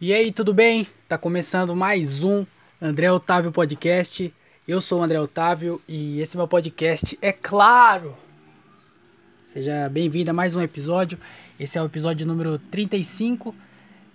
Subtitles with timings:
[0.00, 0.86] E aí, tudo bem?
[1.08, 2.46] Tá começando mais um
[2.80, 4.32] André Otávio Podcast.
[4.66, 8.16] Eu sou o André Otávio e esse é meu podcast, é claro!
[9.44, 11.18] Seja bem-vindo a mais um episódio.
[11.58, 13.52] Esse é o episódio número 35.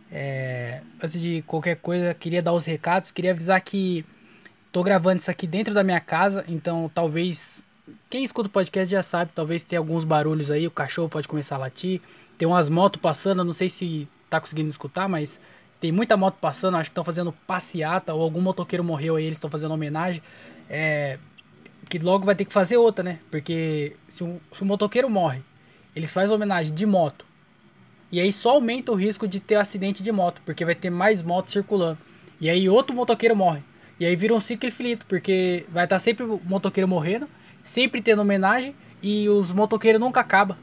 [0.10, 3.12] É, antes de qualquer coisa, queria dar os recados.
[3.12, 4.06] Queria avisar que
[4.72, 7.62] tô gravando isso aqui dentro da minha casa, então talvez.
[8.10, 10.66] Quem escuta o podcast já sabe, talvez tenha alguns barulhos aí.
[10.66, 12.00] O cachorro pode começar a latir.
[12.38, 15.42] Tem umas motos passando, não sei se tá conseguindo escutar, mas
[15.84, 19.36] tem muita moto passando, acho que estão fazendo passeata, ou algum motoqueiro morreu aí, eles
[19.36, 20.24] estão fazendo homenagem.
[20.70, 21.20] É,
[21.90, 23.20] que logo vai ter que fazer outra, né?
[23.30, 25.42] Porque se o, se o motoqueiro morre,
[25.94, 27.26] eles fazem homenagem de moto.
[28.10, 31.22] E aí só aumenta o risco de ter acidente de moto, porque vai ter mais
[31.22, 31.98] motos circulando.
[32.40, 33.62] E aí outro motoqueiro morre.
[34.00, 37.28] E aí vira um ciclo infinito, porque vai estar sempre o motoqueiro morrendo,
[37.62, 40.58] sempre tendo homenagem, e os motoqueiros nunca acabam.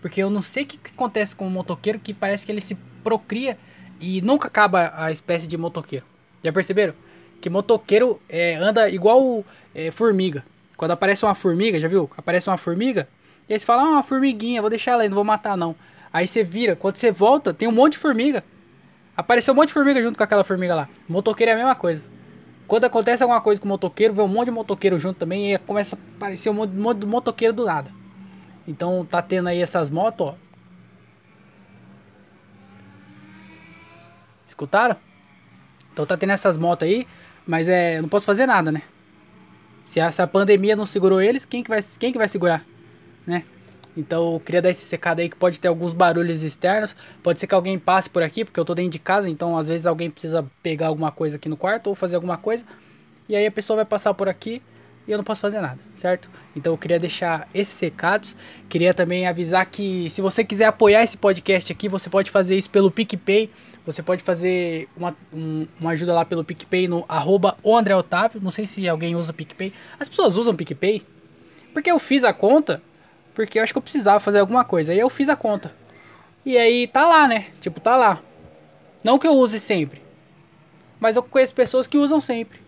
[0.00, 2.74] Porque eu não sei o que acontece com o motoqueiro, que parece que ele se
[3.04, 3.58] procria
[4.00, 6.04] e nunca acaba a espécie de motoqueiro.
[6.42, 6.94] Já perceberam?
[7.40, 9.44] Que motoqueiro é, anda igual
[9.74, 10.44] é, formiga.
[10.76, 12.10] Quando aparece uma formiga, já viu?
[12.16, 13.08] Aparece uma formiga.
[13.48, 15.74] E aí você fala, ah, uma formiguinha, vou deixar ela aí, não vou matar não.
[16.12, 18.42] Aí você vira, quando você volta, tem um monte de formiga.
[19.16, 20.88] Apareceu um monte de formiga junto com aquela formiga lá.
[21.08, 22.04] Motoqueiro é a mesma coisa.
[22.66, 25.58] Quando acontece alguma coisa com o motoqueiro, vê um monte de motoqueiro junto também e
[25.58, 27.90] começa a aparecer um monte, um monte de motoqueiro do nada.
[28.66, 30.34] Então tá tendo aí essas motos, ó.
[34.56, 34.96] Escutaram?
[35.92, 37.06] Então tá tendo essas motos aí,
[37.46, 38.80] mas é, não posso fazer nada, né?
[39.84, 42.64] Se essa pandemia não segurou eles, quem que vai, quem que vai segurar,
[43.26, 43.44] né?
[43.94, 46.96] Então eu queria dar esse secado aí que pode ter alguns barulhos externos.
[47.22, 49.68] Pode ser que alguém passe por aqui, porque eu tô dentro de casa, então às
[49.68, 52.64] vezes alguém precisa pegar alguma coisa aqui no quarto ou fazer alguma coisa.
[53.28, 54.62] E aí a pessoa vai passar por aqui
[55.06, 56.28] e eu não posso fazer nada, certo?
[56.54, 58.34] Então eu queria deixar esses recados.
[58.68, 62.68] Queria também avisar que se você quiser apoiar esse podcast aqui, você pode fazer isso
[62.70, 63.50] pelo PicPay.
[63.84, 68.40] Você pode fazer uma, um, uma ajuda lá pelo PicPay no arroba André Otávio.
[68.42, 69.72] Não sei se alguém usa PicPay.
[70.00, 71.06] As pessoas usam PicPay?
[71.72, 72.82] Porque eu fiz a conta,
[73.32, 74.92] porque eu acho que eu precisava fazer alguma coisa.
[74.92, 75.72] Aí eu fiz a conta.
[76.44, 77.46] E aí tá lá, né?
[77.60, 78.20] Tipo, tá lá.
[79.04, 80.02] Não que eu use sempre.
[80.98, 82.65] Mas eu conheço pessoas que usam sempre.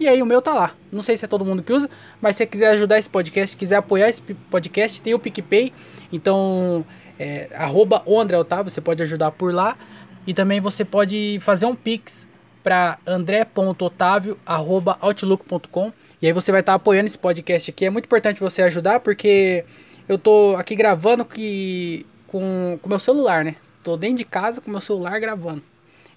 [0.00, 0.72] E aí o meu tá lá.
[0.90, 1.90] Não sei se é todo mundo que usa,
[2.22, 5.74] mas se você quiser ajudar esse podcast, quiser apoiar esse podcast, tem o PicPay.
[6.10, 6.86] Então,
[7.18, 9.76] é, arroba o André Otávio, você pode ajudar por lá.
[10.26, 12.26] E também você pode fazer um Pix
[12.62, 15.92] para andré.otávio.outlook.com.
[16.22, 17.84] E aí você vai estar tá apoiando esse podcast aqui.
[17.84, 19.66] É muito importante você ajudar, porque
[20.08, 23.56] eu tô aqui gravando que, com o meu celular, né?
[23.82, 25.62] Tô dentro de casa com meu celular gravando.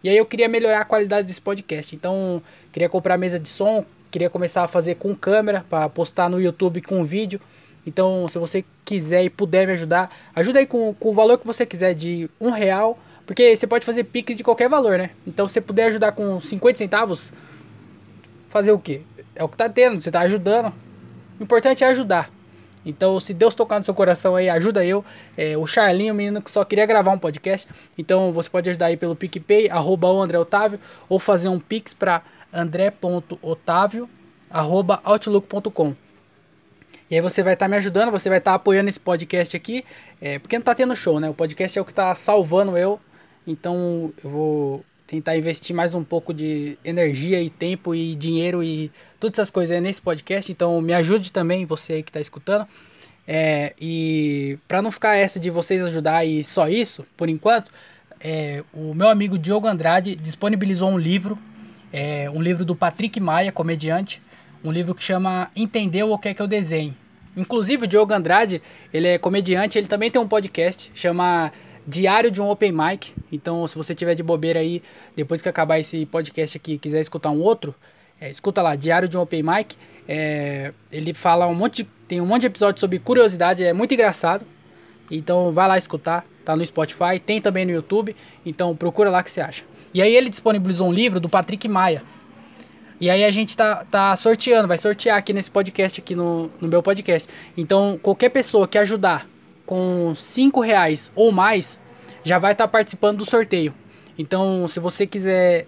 [0.03, 1.95] E aí eu queria melhorar a qualidade desse podcast.
[1.95, 2.41] Então,
[2.71, 6.81] queria comprar mesa de som, queria começar a fazer com câmera para postar no YouTube
[6.81, 7.39] com vídeo.
[7.87, 11.47] Então, se você quiser e puder me ajudar, ajuda aí com, com o valor que
[11.47, 12.99] você quiser, de um real.
[13.25, 15.11] Porque você pode fazer pix de qualquer valor, né?
[15.25, 17.31] Então, se você puder ajudar com 50 centavos,
[18.49, 19.01] fazer o quê?
[19.33, 20.73] É o que tá tendo, você tá ajudando.
[21.39, 22.29] O importante é ajudar.
[22.85, 25.03] Então, se Deus tocar no seu coração aí, ajuda eu.
[25.38, 27.67] É, o Charlinho, o menino que só queria gravar um podcast.
[27.97, 31.94] Então, você pode ajudar aí pelo PicPay, arroba o André Otávio, ou fazer um pix
[31.94, 32.21] para
[32.53, 34.09] andré.otávio,
[34.49, 35.95] arroba outlook.com.
[37.09, 39.55] E aí você vai estar tá me ajudando, você vai estar tá apoiando esse podcast
[39.55, 39.83] aqui,
[40.19, 41.29] é, porque não tá tendo show, né?
[41.29, 43.00] O podcast é o que tá salvando eu.
[43.45, 48.91] Então, eu vou tentar investir mais um pouco de energia e tempo e dinheiro e
[49.23, 50.51] todas essas coisas nesse podcast.
[50.51, 52.67] Então me ajude também, você aí que está escutando.
[53.25, 57.72] É, e para não ficar essa de vocês ajudar e só isso, por enquanto,
[58.19, 61.39] é, o meu amigo Diogo Andrade disponibilizou um livro,
[61.91, 64.22] é, um livro do Patrick Maia, comediante,
[64.62, 66.94] um livro que chama Entendeu o que é que eu desenho.
[67.35, 68.62] Inclusive o Diogo Andrade,
[68.94, 71.50] ele é comediante, ele também tem um podcast, chama
[71.88, 73.13] diário de um open mic.
[73.31, 74.83] Então, se você tiver de bobeira aí,
[75.16, 77.73] depois que acabar esse podcast aqui, quiser escutar um outro,
[78.19, 79.75] é, escuta lá, diário de um open mic.
[80.07, 83.94] É, ele fala um monte de, tem um monte de episódios sobre curiosidade, é muito
[83.94, 84.46] engraçado.
[85.12, 88.16] Então, vai lá escutar, tá no Spotify, tem também no YouTube.
[88.46, 89.63] Então, procura lá que você acha.
[89.94, 92.04] E aí ele disponibilizou um livro do Patrick Maia.
[93.00, 96.68] E aí a gente tá, tá sorteando, vai sortear aqui nesse podcast, aqui no, no
[96.68, 97.27] meu podcast.
[97.57, 99.27] Então, qualquer pessoa que ajudar
[99.66, 101.80] com 5 reais ou mais,
[102.24, 103.74] já vai estar tá participando do sorteio.
[104.18, 105.68] Então, se você quiser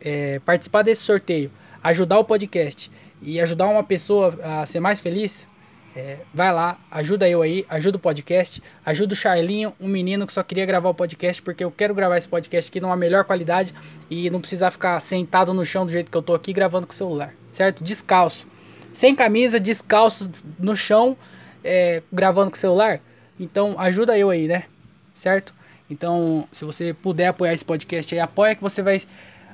[0.00, 1.50] é, participar desse sorteio,
[1.82, 2.90] ajudar o podcast
[3.20, 5.48] e ajudar uma pessoa a ser mais feliz,
[5.94, 10.32] é, vai lá, ajuda eu aí, ajuda o podcast, ajuda o Charlinho, um menino que
[10.32, 13.74] só queria gravar o podcast, porque eu quero gravar esse podcast aqui numa melhor qualidade
[14.08, 16.92] e não precisar ficar sentado no chão do jeito que eu tô aqui gravando com
[16.92, 17.84] o celular, certo?
[17.84, 18.46] Descalço.
[18.90, 21.16] Sem camisa, descalço no chão,
[21.62, 23.00] é, gravando com o celular.
[23.38, 24.64] Então ajuda eu aí, né?
[25.12, 25.54] Certo?
[25.90, 29.02] Então, se você puder apoiar esse podcast aí, apoia que você vai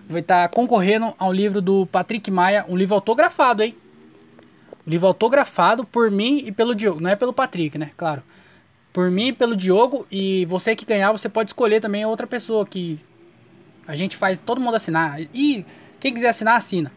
[0.08, 3.76] vai estar tá concorrendo ao livro do Patrick Maia, um livro autografado, hein?
[4.87, 7.90] Um livro autografado por mim e pelo Diogo, não é pelo Patrick, né?
[7.96, 8.22] Claro.
[8.93, 12.66] Por mim e pelo Diogo e você que ganhar, você pode escolher também outra pessoa
[12.66, 12.99] que
[13.87, 15.20] a gente faz todo mundo assinar.
[15.34, 15.64] E
[16.00, 16.90] quem quiser assinar, assina.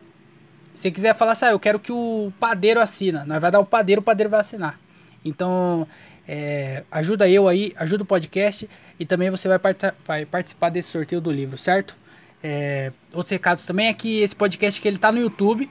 [0.73, 3.65] Se quiser falar assim, ah, eu quero que o padeiro assina, nós vai dar o
[3.65, 4.79] padeiro, o padeiro vai assinar.
[5.23, 5.85] Então,
[6.27, 10.89] é, ajuda eu aí, ajuda o podcast e também você vai, part vai participar desse
[10.89, 11.97] sorteio do livro, certo?
[12.43, 15.69] É, outros recados também é que esse podcast que ele tá no YouTube.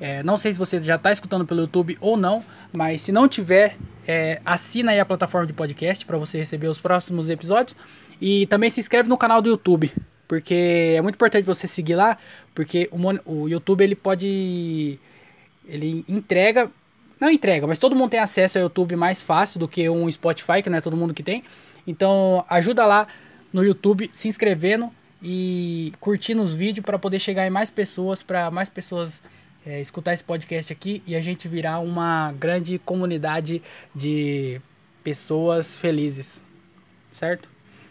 [0.00, 2.42] É, não sei se você já está escutando pelo YouTube ou não,
[2.72, 3.76] mas se não tiver,
[4.08, 7.76] é, assina aí a plataforma de podcast para você receber os próximos episódios.
[8.20, 9.92] E também se inscreve no canal do YouTube,
[10.26, 12.16] porque é muito importante você seguir lá,
[12.54, 12.98] porque o,
[13.30, 14.98] o YouTube ele pode.
[15.66, 16.70] Ele entrega.
[17.20, 20.62] Não entrega, mas todo mundo tem acesso ao YouTube mais fácil do que um Spotify,
[20.62, 21.44] que não é todo mundo que tem.
[21.86, 23.06] Então ajuda lá
[23.52, 24.90] no YouTube se inscrevendo
[25.22, 29.22] e curtindo os vídeos para poder chegar em mais pessoas, para mais pessoas
[29.66, 33.62] é, escutar esse podcast aqui e a gente virar uma grande comunidade
[33.94, 34.60] de
[35.04, 36.42] pessoas felizes,
[37.10, 37.48] certo?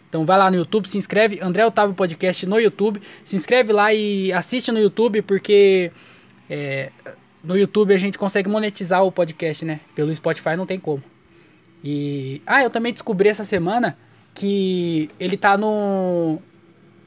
[0.08, 3.94] Então vai lá no YouTube, se inscreve, André Otávio Podcast no YouTube, se inscreve lá
[3.94, 5.92] e assiste no YouTube porque
[6.48, 6.90] é,
[7.44, 9.80] no YouTube a gente consegue monetizar o podcast, né?
[9.94, 11.02] Pelo Spotify não tem como.
[11.82, 13.96] E ah, eu também descobri essa semana
[14.34, 16.40] que ele tá no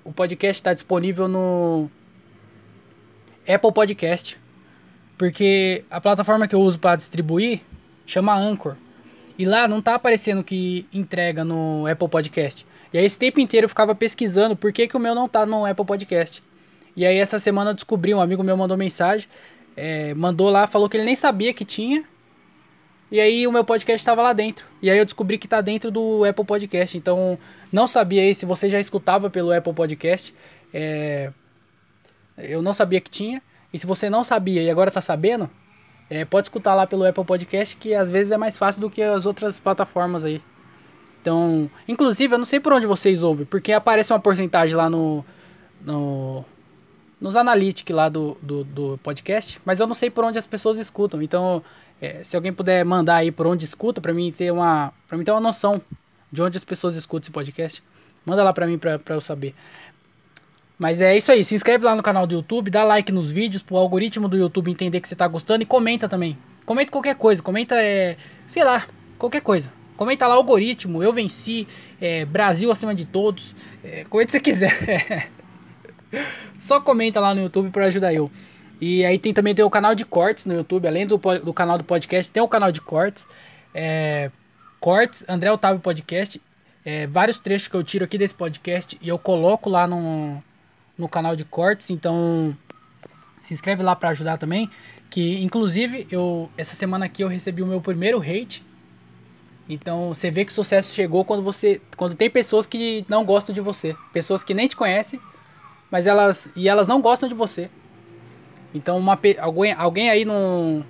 [0.04, 1.90] o podcast está disponível no
[3.48, 4.40] Apple Podcast.
[5.18, 7.62] Porque a plataforma que eu uso para distribuir
[8.06, 8.76] chama Anchor.
[9.38, 12.66] E lá não tá aparecendo que entrega no Apple Podcast.
[12.92, 15.46] E aí esse tempo inteiro eu ficava pesquisando por que, que o meu não tá
[15.46, 16.44] no Apple Podcast.
[16.96, 19.28] E aí essa semana eu descobri, um amigo meu mandou mensagem,
[19.76, 22.04] é, mandou lá, falou que ele nem sabia que tinha.
[23.14, 24.66] E aí o meu podcast estava lá dentro.
[24.82, 26.98] E aí eu descobri que está dentro do Apple Podcast.
[26.98, 27.38] Então
[27.72, 30.34] não sabia aí se você já escutava pelo Apple Podcast.
[30.74, 31.32] É...
[32.36, 33.40] Eu não sabia que tinha.
[33.72, 35.48] E se você não sabia e agora está sabendo,
[36.10, 39.04] é, pode escutar lá pelo Apple Podcast, que às vezes é mais fácil do que
[39.04, 40.42] as outras plataformas aí.
[41.22, 45.24] Então, inclusive, eu não sei por onde vocês ouvem, porque aparece uma porcentagem lá no,
[45.80, 46.44] no
[47.24, 50.78] nos analytics lá do, do, do, podcast, mas eu não sei por onde as pessoas
[50.78, 51.22] escutam.
[51.22, 51.64] Então,
[52.04, 55.24] é, se alguém puder mandar aí por onde escuta, para mim ter uma para mim
[55.24, 55.82] ter uma noção
[56.30, 57.82] de onde as pessoas escutam esse podcast,
[58.26, 59.56] manda lá para mim para eu saber.
[60.78, 63.64] Mas é isso aí, se inscreve lá no canal do YouTube, dá like nos vídeos
[63.64, 66.38] pro algoritmo do YouTube entender que você tá gostando e comenta também.
[66.66, 68.18] Comenta qualquer coisa, comenta é,
[68.48, 68.86] sei lá,
[69.18, 69.72] qualquer coisa.
[69.96, 71.66] Comenta lá algoritmo, eu venci,
[72.02, 75.30] é, Brasil acima de todos, é, comenta se você quiser.
[76.60, 78.30] Só comenta lá no YouTube para ajudar eu.
[78.82, 81.78] E aí tem também tem o canal de cortes no YouTube, além do, do canal
[81.78, 83.28] do podcast, tem o canal de cortes.
[83.74, 84.30] É,
[84.80, 86.42] cortes, André Otávio Podcast.
[86.86, 90.44] É, vários trechos que eu tiro aqui desse podcast e eu coloco lá no,
[90.98, 91.90] no canal de cortes.
[91.90, 92.56] Então
[93.40, 94.70] se inscreve lá para ajudar também.
[95.10, 98.66] Que inclusive eu essa semana aqui eu recebi o meu primeiro hate.
[99.70, 103.56] Então você vê que o sucesso chegou quando você quando tem pessoas que não gostam
[103.56, 105.20] de você, pessoas que nem te conhecem,
[105.90, 107.70] mas elas e elas não gostam de você.
[108.74, 110.84] Então, uma, alguém, alguém aí no,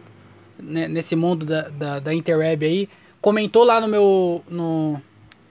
[0.58, 2.90] né, nesse mundo da, da, da, interweb aí
[3.20, 5.02] comentou lá no meu, no,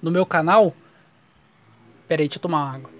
[0.00, 0.74] no meu canal.
[2.08, 2.90] Pera aí, deixa eu tomar água.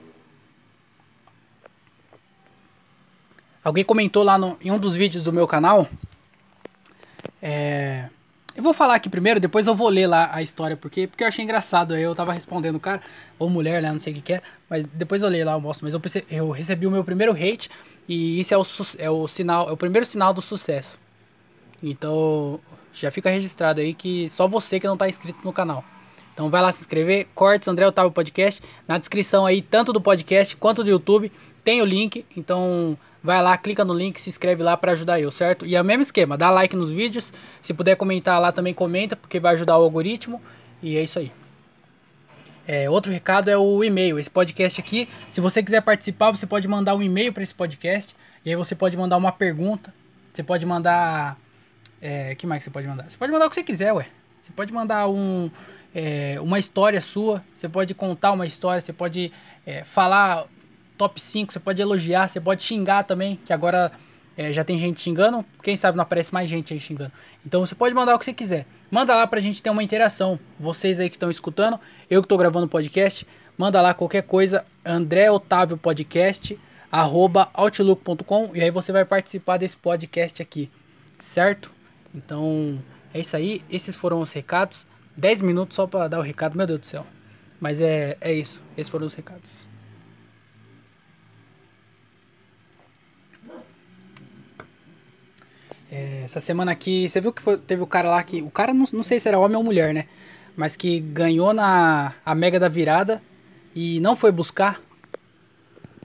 [3.65, 5.89] Alguém comentou lá no, em um dos vídeos do meu canal.
[7.41, 8.09] É,
[8.55, 11.29] eu vou falar aqui primeiro, depois eu vou ler lá a história, porque, porque eu
[11.29, 11.97] achei engraçado.
[11.97, 13.01] Eu tava respondendo o cara,
[13.39, 13.91] ou mulher, né?
[13.91, 15.87] Não sei o que, é, mas depois eu leio lá, eu mostro.
[15.87, 17.71] Mas eu, eu recebi o meu primeiro hate
[18.09, 18.63] e isso é o,
[18.99, 20.99] é o sinal, é o primeiro sinal do sucesso.
[21.83, 22.61] Então,
[22.93, 25.85] já fica registrado aí que só você que não está inscrito no canal.
[26.33, 28.63] Então vai lá se inscrever, Cortes André Otávio Podcast.
[28.89, 31.31] Na descrição aí, tanto do podcast quanto do YouTube,
[31.63, 32.25] tem o link.
[32.37, 35.67] Então vai lá, clica no link, se inscreve lá para ajudar eu, certo?
[35.67, 37.33] E é o mesmo esquema, dá like nos vídeos.
[37.61, 40.41] Se puder comentar lá também, comenta, porque vai ajudar o algoritmo.
[40.83, 41.31] E é isso aí.
[42.67, 44.19] É, outro recado é o e-mail.
[44.19, 48.15] Esse podcast aqui, se você quiser participar, você pode mandar um e-mail para esse podcast.
[48.45, 49.93] E aí você pode mandar uma pergunta.
[50.33, 51.37] Você pode mandar.
[52.01, 53.11] É, que mais você pode mandar?
[53.11, 54.07] Você pode mandar o que você quiser, ué.
[54.43, 55.51] Você pode mandar um,
[55.95, 57.45] é, uma história sua.
[57.55, 58.81] Você pode contar uma história.
[58.81, 59.33] Você pode
[59.67, 60.47] é, falar
[60.97, 61.53] top 5.
[61.53, 62.29] Você pode elogiar.
[62.29, 63.39] Você pode xingar também.
[63.45, 63.93] Que agora
[64.37, 65.45] é, já tem gente xingando.
[65.63, 67.13] Quem sabe não aparece mais gente aí xingando.
[67.45, 68.67] Então você pode mandar o que você quiser.
[68.93, 70.39] Manda lá pra gente ter uma interação.
[70.61, 71.81] Vocês aí que estão escutando,
[72.11, 78.55] eu que estou gravando o podcast, manda lá qualquer coisa, André Otávio Podcast, arroba outlook.com,
[78.55, 80.71] e aí você vai participar desse podcast aqui,
[81.19, 81.73] certo?
[82.15, 82.79] Então,
[83.15, 83.63] é isso aí.
[83.71, 84.87] Esses foram os recados.
[85.17, 87.07] 10 minutos só para dar o recado, meu Deus do céu.
[87.59, 88.63] Mas é, é isso.
[88.77, 89.72] Esses foram os recados.
[95.95, 98.41] É, essa semana aqui, você viu que foi, teve o cara lá que.
[98.41, 100.07] O cara não, não sei se era homem ou mulher, né?
[100.57, 103.23] Mas que ganhou na a Mega da Virada
[103.75, 104.81] e não foi buscar.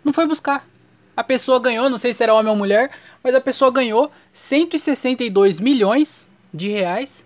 [0.04, 0.68] Não foi buscar.
[1.16, 2.92] A pessoa ganhou, não sei se era homem ou mulher,
[3.24, 7.24] mas a pessoa ganhou 162 milhões de reais.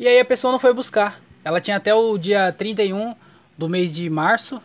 [0.00, 1.22] E aí a pessoa não foi buscar.
[1.44, 3.14] Ela tinha até o dia 31
[3.56, 4.60] do mês de março,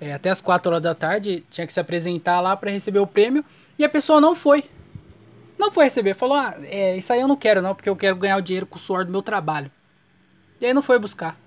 [0.00, 3.06] é, até as 4 horas da tarde, tinha que se apresentar lá para receber o
[3.06, 3.44] prêmio.
[3.78, 4.64] E a pessoa não foi.
[5.58, 6.14] Não foi receber.
[6.14, 8.66] Falou, ah, é, isso aí eu não quero não, porque eu quero ganhar o dinheiro
[8.66, 9.70] com o suor do meu trabalho.
[10.60, 11.38] E aí não foi buscar.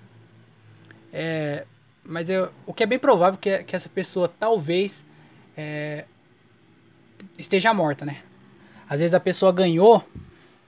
[1.12, 1.66] É,
[2.04, 5.06] mas eu, o que é bem provável que, que essa pessoa talvez
[5.56, 6.06] é,
[7.38, 8.22] esteja morta, né?
[8.90, 10.04] Às vezes a pessoa ganhou,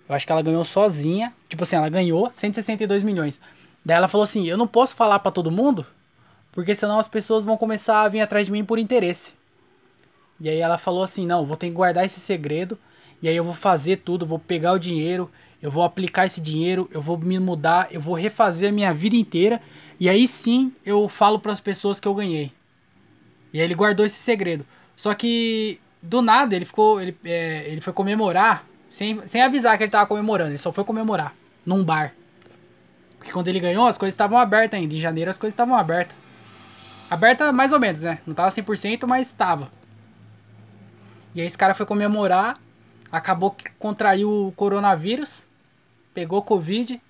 [0.08, 1.34] eu acho que ela ganhou sozinha.
[1.50, 3.40] Tipo assim, ela ganhou 162 milhões.
[3.84, 5.86] Daí ela falou assim: eu não posso falar para todo mundo,
[6.52, 9.34] porque senão as pessoas vão começar a vir atrás de mim por interesse.
[10.40, 12.78] E aí ela falou assim: não, vou ter que guardar esse segredo.
[13.22, 15.30] E aí eu vou fazer tudo, vou pegar o dinheiro,
[15.62, 19.16] eu vou aplicar esse dinheiro, eu vou me mudar, eu vou refazer a minha vida
[19.16, 19.62] inteira.
[20.00, 22.52] E aí sim eu falo para as pessoas que eu ganhei.
[23.54, 24.66] E aí ele guardou esse segredo.
[24.96, 27.00] Só que do nada ele ficou.
[27.00, 30.52] Ele, é, ele foi comemorar sem, sem avisar que ele tava comemorando.
[30.52, 31.36] Ele só foi comemorar
[31.66, 32.14] num bar.
[33.18, 34.96] Porque quando ele ganhou, as coisas estavam abertas ainda.
[34.96, 36.18] Em janeiro as coisas estavam abertas.
[37.10, 38.20] Aberta mais ou menos, né?
[38.26, 39.70] Não tava 100%, mas estava.
[41.36, 42.58] E aí esse cara foi comemorar.
[43.12, 45.44] Acabou que contraiu o coronavírus.
[46.14, 47.02] Pegou Covid.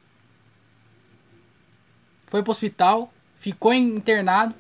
[2.28, 3.14] Foi pro hospital.
[3.38, 4.56] Ficou internado.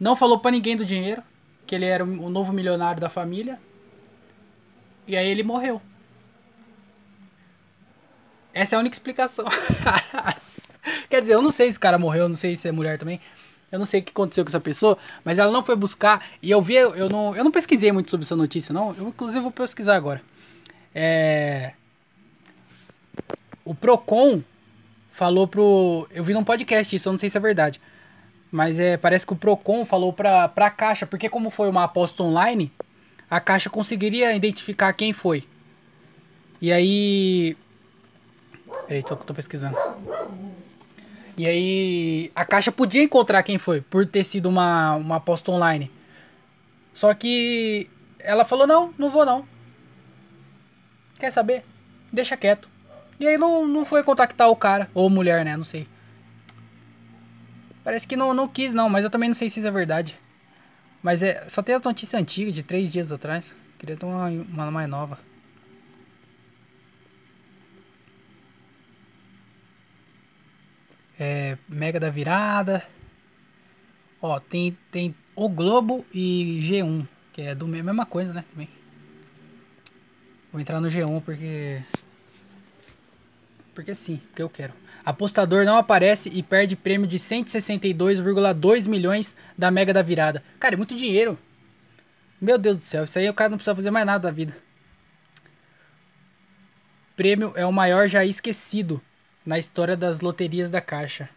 [0.00, 1.22] Não falou para ninguém do dinheiro.
[1.66, 3.60] Que ele era o novo milionário da família.
[5.06, 5.82] E aí ele morreu.
[8.54, 9.44] Essa é a única explicação.
[11.10, 12.98] Quer dizer, eu não sei se o cara morreu, eu não sei se é mulher
[12.98, 13.20] também.
[13.72, 16.24] Eu não sei o que aconteceu com essa pessoa, mas ela não foi buscar.
[16.40, 18.94] E eu vi, eu não, eu não pesquisei muito sobre essa notícia, não.
[18.96, 20.22] Eu, inclusive, vou pesquisar agora.
[20.94, 21.72] É.
[23.64, 24.42] O Procon
[25.10, 26.06] falou pro.
[26.10, 27.80] Eu vi num podcast isso, eu não sei se é verdade.
[28.50, 32.22] Mas é, parece que o Procon falou pra, pra Caixa, porque como foi uma aposta
[32.22, 32.70] online,
[33.28, 35.42] a Caixa conseguiria identificar quem foi.
[36.60, 37.56] E aí.
[38.86, 39.76] Peraí, tô, tô pesquisando.
[41.36, 45.90] E aí a Caixa podia encontrar quem foi, por ter sido uma, uma aposta online.
[46.92, 49.44] Só que ela falou, não, não vou não.
[51.18, 51.64] Quer saber?
[52.12, 52.68] Deixa quieto.
[53.18, 55.56] E aí não, não foi contactar o cara, ou mulher, né?
[55.56, 55.86] Não sei.
[57.82, 60.18] Parece que não, não quis, não, mas eu também não sei se isso é verdade.
[61.02, 61.46] Mas é.
[61.48, 63.54] Só tem as notícias antigas de três dias atrás.
[63.78, 65.18] Queria ter uma, uma mais nova.
[71.18, 72.82] É, Mega da Virada.
[74.20, 78.44] Ó, tem, tem o Globo e G1, que é do mesma coisa, né?
[78.50, 78.68] Também.
[80.54, 81.82] Vou entrar no G1 porque.
[83.74, 84.72] Porque sim, porque eu quero.
[85.04, 90.44] Apostador não aparece e perde prêmio de 162,2 milhões da Mega da Virada.
[90.60, 91.36] Cara, é muito dinheiro.
[92.40, 94.56] Meu Deus do céu, isso aí o cara não precisa fazer mais nada da vida.
[97.16, 99.02] Prêmio é o maior já esquecido
[99.44, 101.28] na história das loterias da Caixa.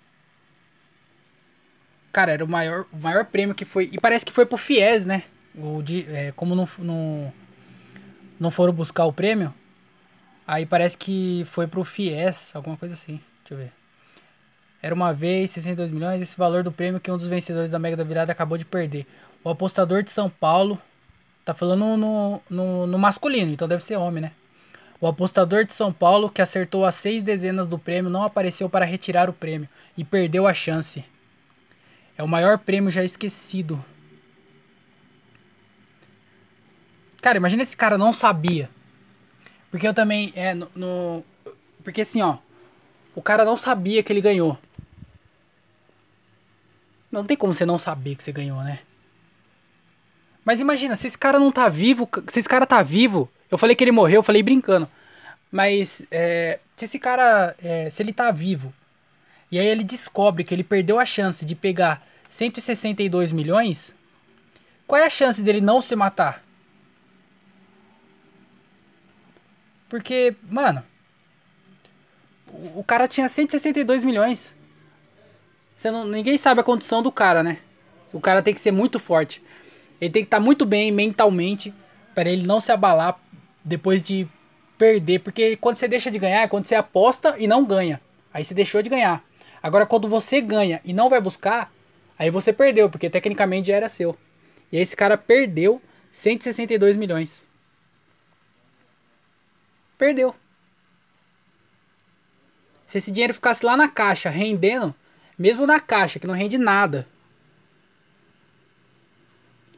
[2.11, 3.89] Cara, era o maior, o maior prêmio que foi.
[3.91, 5.23] E parece que foi pro Fies, né?
[5.55, 7.33] O de, é, como não, não,
[8.39, 9.53] não foram buscar o prêmio,
[10.45, 13.21] aí parece que foi pro Fies, alguma coisa assim.
[13.41, 13.71] Deixa eu ver.
[14.81, 17.97] Era uma vez, 62 milhões, esse valor do prêmio que um dos vencedores da Mega
[17.97, 19.05] da Virada acabou de perder.
[19.43, 20.79] O apostador de São Paulo,
[21.43, 24.31] tá falando no, no, no masculino, então deve ser homem, né?
[24.99, 28.85] O apostador de São Paulo, que acertou as seis dezenas do prêmio, não apareceu para
[28.85, 31.05] retirar o prêmio e perdeu a chance.
[32.17, 33.83] É o maior prêmio já esquecido.
[37.27, 38.69] Cara, imagina esse cara não sabia.
[39.69, 40.31] Porque eu também.
[40.33, 41.25] É, no, no,
[41.83, 42.37] porque assim, ó.
[43.13, 44.57] O cara não sabia que ele ganhou.
[47.11, 48.79] Não tem como você não saber que você ganhou, né?
[50.45, 52.07] Mas imagina, se esse cara não tá vivo.
[52.29, 54.89] Se esse cara tá vivo, eu falei que ele morreu, eu falei brincando.
[55.51, 58.73] Mas é, se esse cara, é, se ele tá vivo,
[59.51, 63.93] e aí ele descobre que ele perdeu a chance de pegar 162 milhões,
[64.87, 66.46] qual é a chance dele não se matar?
[69.89, 70.83] Porque, mano,
[72.75, 74.55] o, cara tinha 162 milhões.
[75.75, 77.59] Você não, ninguém sabe a condição do cara, né?
[78.13, 79.41] O cara tem que ser muito forte.
[79.99, 81.73] Ele tem que estar tá muito bem mentalmente
[82.13, 83.19] para ele não se abalar
[83.63, 84.27] depois de
[84.77, 85.19] perder.
[85.19, 88.01] Porque quando você deixa de ganhar é quando você aposta e não ganha.
[88.33, 89.23] Aí você deixou de ganhar.
[89.61, 91.71] Agora, quando você ganha e não vai buscar,
[92.17, 94.17] aí você perdeu, porque tecnicamente já era seu.
[94.71, 97.43] E esse cara perdeu 162 milhões.
[99.97, 100.35] Perdeu.
[102.85, 104.95] Se esse dinheiro ficasse lá na caixa, rendendo,
[105.37, 107.07] mesmo na caixa, que não rende nada,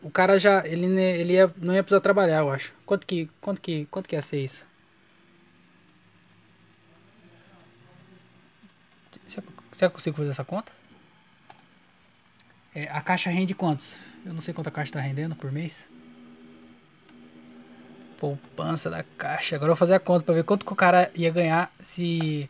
[0.02, 2.74] o cara já ele ele ia, não ia precisar trabalhar, eu acho.
[2.86, 4.68] Quanto que quanto que quanto que ia ser isso?
[9.28, 10.72] Será que eu consigo fazer essa conta?
[12.74, 13.96] É, a caixa rende quantos?
[14.26, 15.88] Eu não sei quanto a caixa está rendendo por mês.
[18.20, 19.56] Poupança da caixa.
[19.56, 22.50] Agora eu vou fazer a conta para ver quanto que o cara ia ganhar se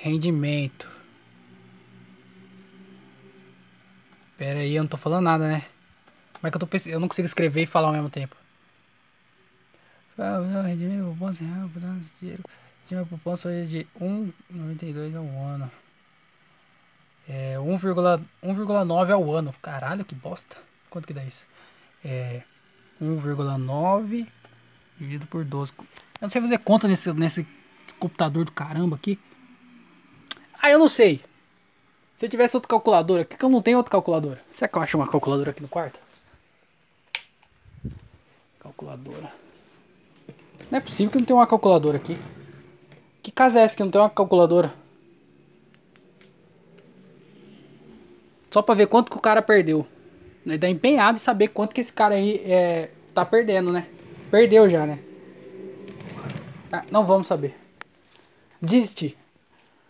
[0.00, 0.88] Rendimento.
[4.36, 5.66] Pera aí, eu não tô falando nada, né?
[6.34, 6.92] Como é que eu tô pensando?
[6.92, 8.36] Eu não consigo escrever e falar ao mesmo tempo.
[10.16, 11.44] Rendimento, poupança
[12.20, 12.44] dinheiro.
[12.84, 15.70] Rendimento, poupança hoje de 1,92 ao ano.
[17.28, 19.54] É 1,9 ao ano.
[19.60, 20.56] Caralho, que bosta.
[20.88, 21.46] Quanto que dá isso?
[22.04, 22.42] É
[23.02, 24.26] 1,9
[24.98, 25.72] dividido por 12.
[25.78, 25.86] Eu
[26.22, 27.46] não sei fazer conta nesse, nesse
[27.98, 29.18] computador do caramba aqui.
[30.60, 31.20] Ah, eu não sei.
[32.14, 34.42] Se eu tivesse outra calculadora, que, eu não tenho outra calculadora?
[34.50, 36.00] Será que eu acho uma calculadora aqui no quarto?
[38.58, 39.32] Calculadora.
[40.68, 42.18] Não é possível que não tenha uma calculadora aqui.
[43.22, 44.74] Que casa é essa que não tem uma calculadora?
[48.50, 49.86] Só pra ver quanto que o cara perdeu.
[50.46, 53.86] Ele tá empenhado em saber quanto que esse cara aí é, tá perdendo, né?
[54.30, 54.98] Perdeu já, né?
[56.72, 57.54] Ah, não vamos saber.
[58.60, 59.16] Desistir.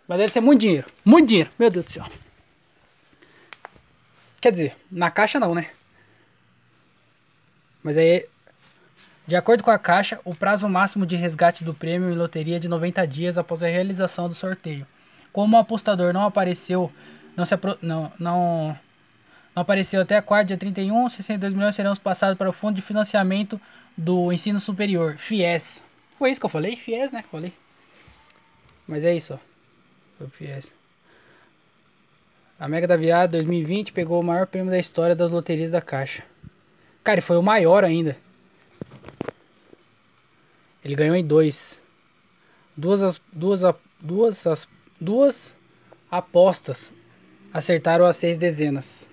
[0.07, 0.87] Mas deve ser muito dinheiro.
[1.05, 1.51] Muito dinheiro.
[1.59, 2.07] Meu Deus do céu.
[4.41, 5.69] Quer dizer, na caixa não, né?
[7.83, 8.27] Mas aí,
[9.27, 12.59] de acordo com a caixa, o prazo máximo de resgate do prêmio em loteria é
[12.61, 14.87] de 90 dias após a realização do sorteio.
[15.33, 16.93] Como o apostador não apareceu,
[17.39, 18.79] não se apro não, não,
[19.55, 22.83] não apareceu até a quarta, dia 31, 62 milhões serão passados para o Fundo de
[22.83, 23.61] Financiamento
[23.97, 25.85] do Ensino Superior, FIES.
[26.19, 26.77] Foi isso que eu falei?
[26.77, 27.25] FIES, né?
[27.31, 27.55] Falei.
[28.89, 29.35] Mas é isso,
[30.21, 30.27] ó.
[30.27, 30.73] PS.
[32.59, 36.25] A Mega da Virada 2020 pegou o maior prêmio da história das loterias da Caixa.
[37.05, 38.17] Cara, foi o maior ainda.
[40.85, 41.81] Ele ganhou em dois.
[42.77, 43.63] Duas, duas,
[44.01, 44.69] duas,
[45.01, 45.57] duas
[46.11, 46.93] apostas
[47.59, 49.09] acertaram as seis dezenas.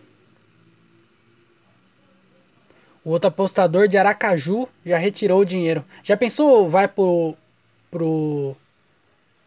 [3.04, 5.84] O outro apostador de Aracaju já retirou o dinheiro.
[6.04, 7.36] Já pensou vai pro
[7.92, 8.56] pro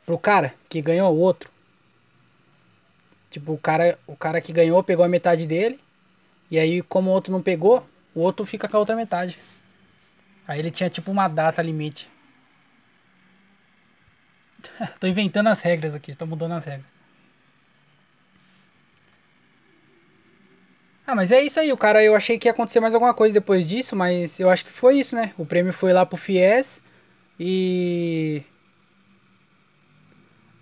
[0.04, 1.50] pro cara que ganhou o outro.
[3.30, 5.78] Tipo, o cara, o cara que ganhou pegou a metade dele.
[6.50, 9.38] E aí, como o outro não pegou, o outro fica com a outra metade.
[10.46, 12.08] Aí ele tinha tipo uma data limite.
[14.98, 16.97] tô inventando as regras aqui, tô mudando as regras.
[21.10, 23.32] Ah, mas é isso aí, o cara, eu achei que ia acontecer mais alguma coisa
[23.32, 25.32] depois disso, mas eu acho que foi isso, né?
[25.38, 26.82] O prêmio foi lá pro FIES
[27.40, 28.42] e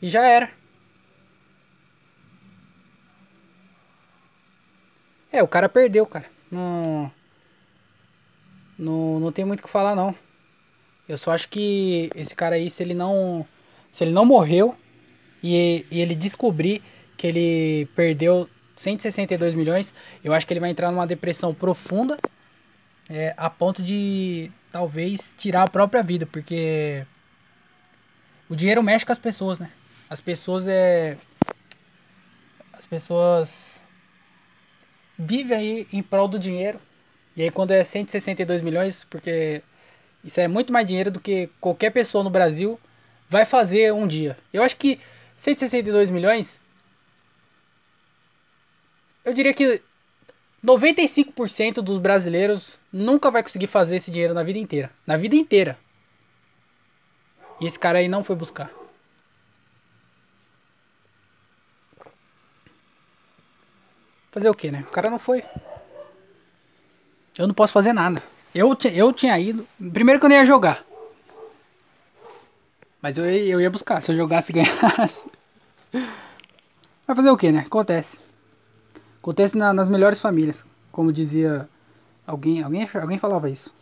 [0.01, 0.49] e já era.
[5.33, 6.27] É, o cara perdeu, cara.
[6.49, 7.11] Não,
[8.79, 10.15] não, não tem muito o que falar, não.
[11.09, 13.45] Eu só acho que esse cara aí, se ele não.
[13.91, 14.77] Se ele não morreu
[15.43, 16.83] e, e ele descobrir
[17.17, 22.19] que ele perdeu 162 milhões, eu acho que ele vai entrar numa depressão profunda
[23.09, 27.05] é, a ponto de talvez tirar a própria vida, porque
[28.49, 29.71] o dinheiro mexe com as pessoas, né?
[30.09, 31.17] As pessoas é.
[32.73, 33.83] As pessoas
[35.19, 36.79] vivem aí em prol do dinheiro.
[37.37, 39.63] E aí quando é 162 milhões, porque
[40.23, 42.79] isso é muito mais dinheiro do que qualquer pessoa no Brasil
[43.29, 44.37] vai fazer um dia.
[44.53, 45.01] Eu acho que
[45.37, 46.61] 162 milhões.
[49.27, 49.83] Eu diria que
[50.65, 54.91] 95% dos brasileiros nunca vai conseguir fazer esse dinheiro na vida inteira.
[55.05, 55.77] Na vida inteira.
[57.61, 58.71] E esse cara aí não foi buscar.
[64.31, 64.85] Fazer o que, né?
[64.87, 65.45] O cara não foi.
[67.37, 68.23] Eu não posso fazer nada.
[68.55, 69.67] Eu, eu tinha ido.
[69.93, 70.85] Primeiro que eu não ia jogar.
[73.03, 74.01] Mas eu, eu ia buscar.
[74.01, 75.29] Se eu jogasse e ganhasse.
[77.05, 77.65] Vai fazer o que, né?
[77.67, 78.21] Acontece.
[79.27, 80.65] Acontece na, nas melhores famílias.
[80.93, 81.69] Como dizia
[82.25, 82.63] alguém.
[82.63, 83.75] Alguém, alguém falava isso.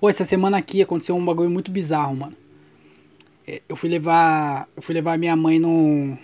[0.00, 2.36] Ô, essa semana aqui aconteceu um bagulho muito bizarro, mano.
[3.46, 4.68] É, eu fui levar.
[4.74, 6.18] Eu fui levar minha mãe no.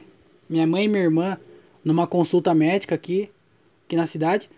[0.51, 1.39] Minha mãe e minha irmã
[1.85, 3.31] numa consulta médica aqui
[3.87, 4.51] aqui na cidade.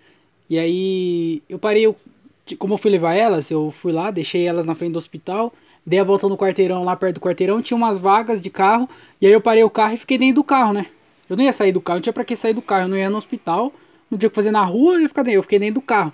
[0.49, 1.95] E aí eu parei, eu
[2.59, 5.53] como eu fui levar elas, eu fui lá, deixei elas na frente do hospital,
[5.85, 8.89] dei a volta no quarteirão, lá perto do quarteirão, tinha umas vagas de carro,
[9.21, 10.87] e aí eu parei o carro e fiquei dentro do carro, né?
[11.29, 12.97] Eu não ia sair do carro, não tinha pra que sair do carro, eu não
[12.97, 13.73] ia no hospital,
[14.11, 15.83] não tinha o que fazer na rua, eu ia ficar dentro, eu fiquei dentro do
[15.83, 16.13] carro.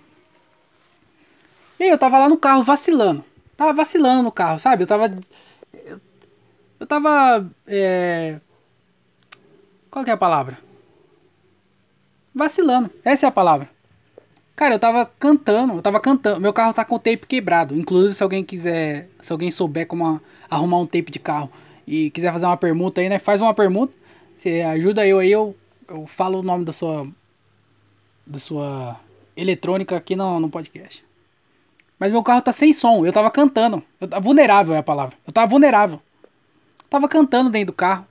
[1.78, 3.24] E aí eu tava lá no carro vacilando.
[3.56, 4.84] Tava vacilando no carro, sabe?
[4.84, 5.18] Eu tava.
[5.74, 6.00] Eu,
[6.80, 7.50] eu tava.
[7.66, 8.38] É...
[9.90, 10.58] Qual que é a palavra?
[12.34, 12.90] Vacilando.
[13.04, 13.68] Essa é a palavra.
[14.54, 16.40] Cara, eu tava cantando, eu tava cantando.
[16.40, 17.76] Meu carro tá com o tape quebrado.
[17.76, 21.50] Inclusive, se alguém quiser, se alguém souber como arrumar um tape de carro
[21.86, 23.18] e quiser fazer uma permuta aí, né?
[23.18, 23.92] Faz uma permuta.
[24.36, 25.56] Você ajuda eu aí, eu,
[25.88, 27.06] eu falo o nome da sua
[28.26, 29.00] da sua
[29.36, 31.04] eletrônica aqui no, no podcast.
[31.98, 33.82] Mas meu carro tá sem som, eu tava cantando.
[34.00, 35.16] Eu, vulnerável é a palavra.
[35.26, 36.00] Eu tava vulnerável.
[36.90, 38.06] Tava cantando dentro do carro.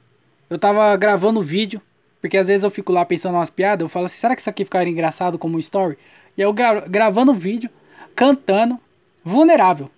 [0.49, 1.81] Eu tava gravando vídeo.
[2.21, 4.49] Porque às vezes eu fico lá pensando umas piadas, eu falo assim, será que isso
[4.49, 5.97] aqui ficaria engraçado como um story?
[6.37, 7.69] E eu gra gravando vídeo,
[8.15, 8.79] cantando,
[9.25, 9.89] vulnerável.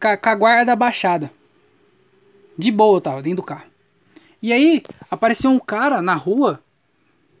[0.00, 1.30] Com a guarda baixada.
[2.56, 3.71] De boa eu tava, dentro do carro.
[4.42, 6.60] E aí, apareceu um cara na rua,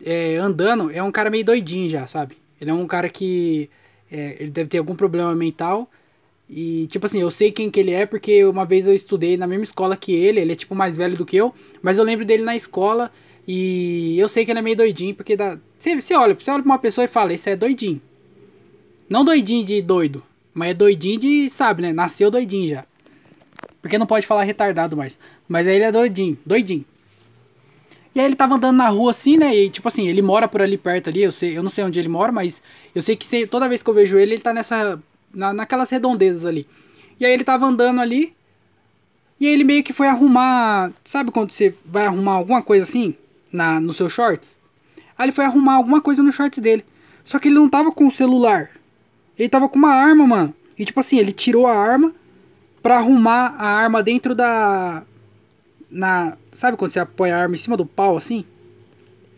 [0.04, 2.36] é, andando, é um cara meio doidinho já, sabe?
[2.60, 3.68] Ele é um cara que.
[4.10, 5.90] É, ele deve ter algum problema mental.
[6.48, 9.46] E, tipo assim, eu sei quem que ele é porque uma vez eu estudei na
[9.46, 10.40] mesma escola que ele.
[10.40, 11.52] Ele é, tipo, mais velho do que eu.
[11.82, 13.10] Mas eu lembro dele na escola
[13.46, 15.58] e eu sei que ele é meio doidinho, porque dá.
[15.78, 18.00] Você, olha, você olha pra uma pessoa e fala, esse é doidinho.
[19.08, 20.22] Não doidinho de doido,
[20.54, 21.92] mas é doidinho de, sabe, né?
[21.92, 22.84] Nasceu doidinho já.
[23.80, 25.18] Porque não pode falar retardado mais.
[25.48, 26.84] Mas aí ele é doidinho, doidinho.
[28.14, 29.54] E aí ele tava andando na rua assim, né?
[29.54, 31.22] E tipo assim, ele mora por ali perto ali.
[31.22, 32.62] Eu, sei, eu não sei onde ele mora, mas
[32.94, 35.00] eu sei que se, toda vez que eu vejo ele, ele tá nessa.
[35.34, 36.66] Na, naquelas redondezas ali.
[37.18, 38.34] E aí ele tava andando ali.
[39.40, 40.92] E ele meio que foi arrumar.
[41.04, 43.16] Sabe quando você vai arrumar alguma coisa assim?
[43.52, 44.56] na, no seu shorts.
[45.16, 46.84] Aí ele foi arrumar alguma coisa no shorts dele.
[47.24, 48.70] Só que ele não tava com o celular.
[49.38, 50.54] Ele tava com uma arma, mano.
[50.78, 52.12] E tipo assim, ele tirou a arma
[52.82, 55.04] pra arrumar a arma dentro da.
[55.92, 56.36] Na.
[56.50, 58.44] Sabe quando você apoia a arma em cima do pau assim?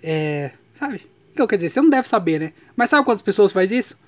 [0.02, 0.52] É.
[0.72, 0.96] Sabe?
[1.32, 1.70] O que eu quero dizer?
[1.70, 2.52] Você não deve saber, né?
[2.76, 3.98] Mas sabe quantas pessoas faz isso?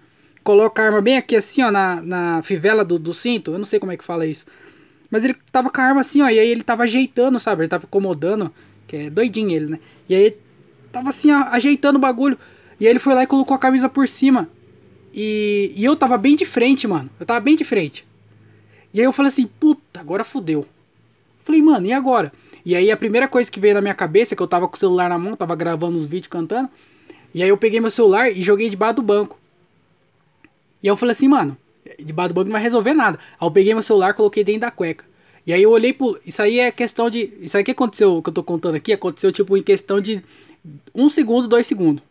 [0.45, 3.51] Coloca a arma bem aqui assim, ó, na, na fivela do, do cinto.
[3.51, 4.47] Eu não sei como é que fala isso.
[5.11, 6.29] Mas ele tava com a arma assim, ó.
[6.29, 7.63] E aí ele tava ajeitando, sabe?
[7.63, 8.53] Ele tava incomodando.
[8.87, 9.81] Que é doidinho ele, né?
[10.09, 10.37] E aí
[10.93, 12.39] tava assim, ó, ajeitando o bagulho.
[12.79, 14.49] E aí ele foi lá e colocou a camisa por cima.
[15.13, 17.11] E, e eu tava bem de frente, mano.
[17.19, 18.07] Eu tava bem de frente.
[18.93, 20.67] E aí eu falei assim, puta, agora fudeu.
[21.47, 22.33] Falei, mano, e agora?
[22.65, 24.79] E aí a primeira coisa que veio na minha cabeça, que eu tava com o
[24.79, 26.69] celular na mão, tava gravando os vídeos cantando.
[27.33, 29.39] E aí eu peguei meu celular e joguei debaixo do banco.
[30.83, 31.57] E aí eu falei assim, mano,
[32.01, 33.17] debaixo do banco não vai resolver nada.
[33.41, 35.05] Aí eu peguei meu celular, coloquei dentro da cueca.
[35.47, 36.19] E aí eu olhei pro.
[36.27, 37.33] Isso aí é questão de.
[37.41, 40.21] Isso aí que aconteceu, que eu tô contando aqui, aconteceu tipo em questão de
[40.93, 42.03] um segundo, dois segundos.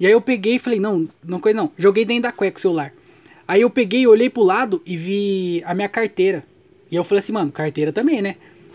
[0.00, 1.70] E aí eu peguei e falei, não, não coisa não.
[1.78, 2.92] Joguei dentro da cueca o celular.
[3.46, 6.44] Aí eu peguei, olhei pro lado e vi a minha carteira.
[6.90, 8.34] E eu falei assim, mano, carteira também, né?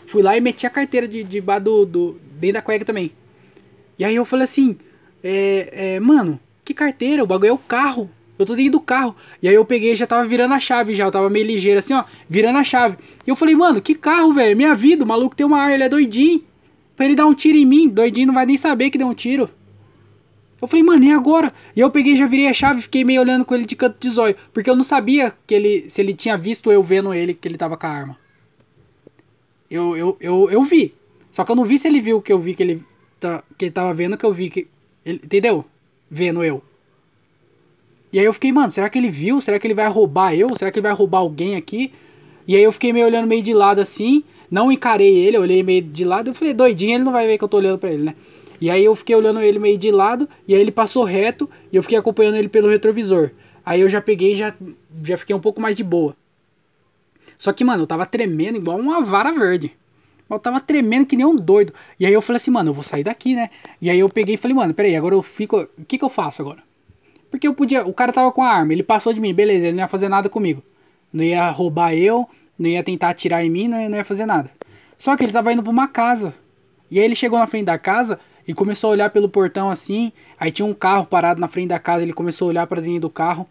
[0.09, 3.11] Fui lá e meti a carteira de, de do, do, dentro da cueca também.
[3.95, 4.75] E aí eu falei assim,
[5.23, 7.23] é, é, mano, que carteira?
[7.23, 8.09] O bagulho é o carro.
[8.39, 9.15] Eu tô dentro do carro.
[9.39, 11.05] E aí eu peguei já tava virando a chave já.
[11.05, 12.03] Eu tava meio ligeiro assim, ó.
[12.27, 12.97] Virando a chave.
[13.23, 14.57] E eu falei, mano, que carro, velho?
[14.57, 15.03] Minha vida.
[15.03, 16.43] O maluco tem uma arma, ele é doidinho.
[16.95, 19.13] Pra ele dar um tiro em mim, doidinho não vai nem saber que deu um
[19.13, 19.47] tiro.
[20.59, 21.53] Eu falei, mano, e agora?
[21.75, 24.09] E eu peguei, já virei a chave, fiquei meio olhando com ele de canto de
[24.09, 24.35] zóio.
[24.51, 27.59] Porque eu não sabia que ele, se ele tinha visto eu vendo ele, que ele
[27.59, 28.28] tava com a arma.
[29.69, 30.93] Eu, eu, eu, eu vi.
[31.31, 32.83] Só que eu não vi se ele viu que eu vi que ele,
[33.19, 34.67] tá, que ele tava vendo, que eu vi que.
[35.05, 35.65] Ele, entendeu?
[36.09, 36.61] Vendo eu.
[38.11, 39.39] E aí eu fiquei, mano, será que ele viu?
[39.39, 40.55] Será que ele vai roubar eu?
[40.55, 41.91] Será que ele vai roubar alguém aqui?
[42.47, 45.61] E aí eu fiquei meio olhando meio de lado assim, não encarei ele, eu olhei
[45.61, 47.91] meio de lado, eu falei, doidinho, ele não vai ver que eu tô olhando pra
[47.91, 48.15] ele, né?
[48.59, 51.75] E aí eu fiquei olhando ele meio de lado, e aí ele passou reto, e
[51.75, 53.29] eu fiquei acompanhando ele pelo retrovisor.
[53.63, 54.51] Aí eu já peguei já
[55.03, 56.15] já fiquei um pouco mais de boa.
[57.39, 59.71] Só que, mano, eu tava tremendo igual uma vara verde.
[60.29, 61.73] Eu tava tremendo que nem um doido.
[61.97, 63.49] E aí eu falei assim, mano, eu vou sair daqui, né?
[63.81, 65.61] E aí eu peguei e falei, mano, peraí, agora eu fico.
[65.77, 66.61] O que que eu faço agora?
[67.31, 67.87] Porque eu podia.
[67.87, 70.09] O cara tava com a arma, ele passou de mim, beleza, ele não ia fazer
[70.09, 70.61] nada comigo.
[71.11, 74.25] Não ia roubar eu, não ia tentar atirar em mim, não ia, não ia fazer
[74.25, 74.51] nada.
[74.97, 76.33] Só que ele tava indo pra uma casa.
[76.91, 80.11] E aí ele chegou na frente da casa e começou a olhar pelo portão assim.
[80.37, 83.01] Aí tinha um carro parado na frente da casa, ele começou a olhar para dentro
[83.01, 83.47] do carro.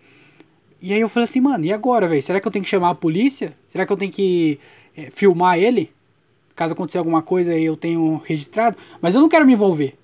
[0.81, 2.23] E aí eu falei assim, mano, e agora, velho?
[2.23, 3.57] Será que eu tenho que chamar a polícia?
[3.71, 4.59] Será que eu tenho que
[4.97, 5.91] é, filmar ele?
[6.55, 8.77] Caso aconteça alguma coisa eu tenho registrado.
[9.01, 9.97] Mas eu não quero me envolver.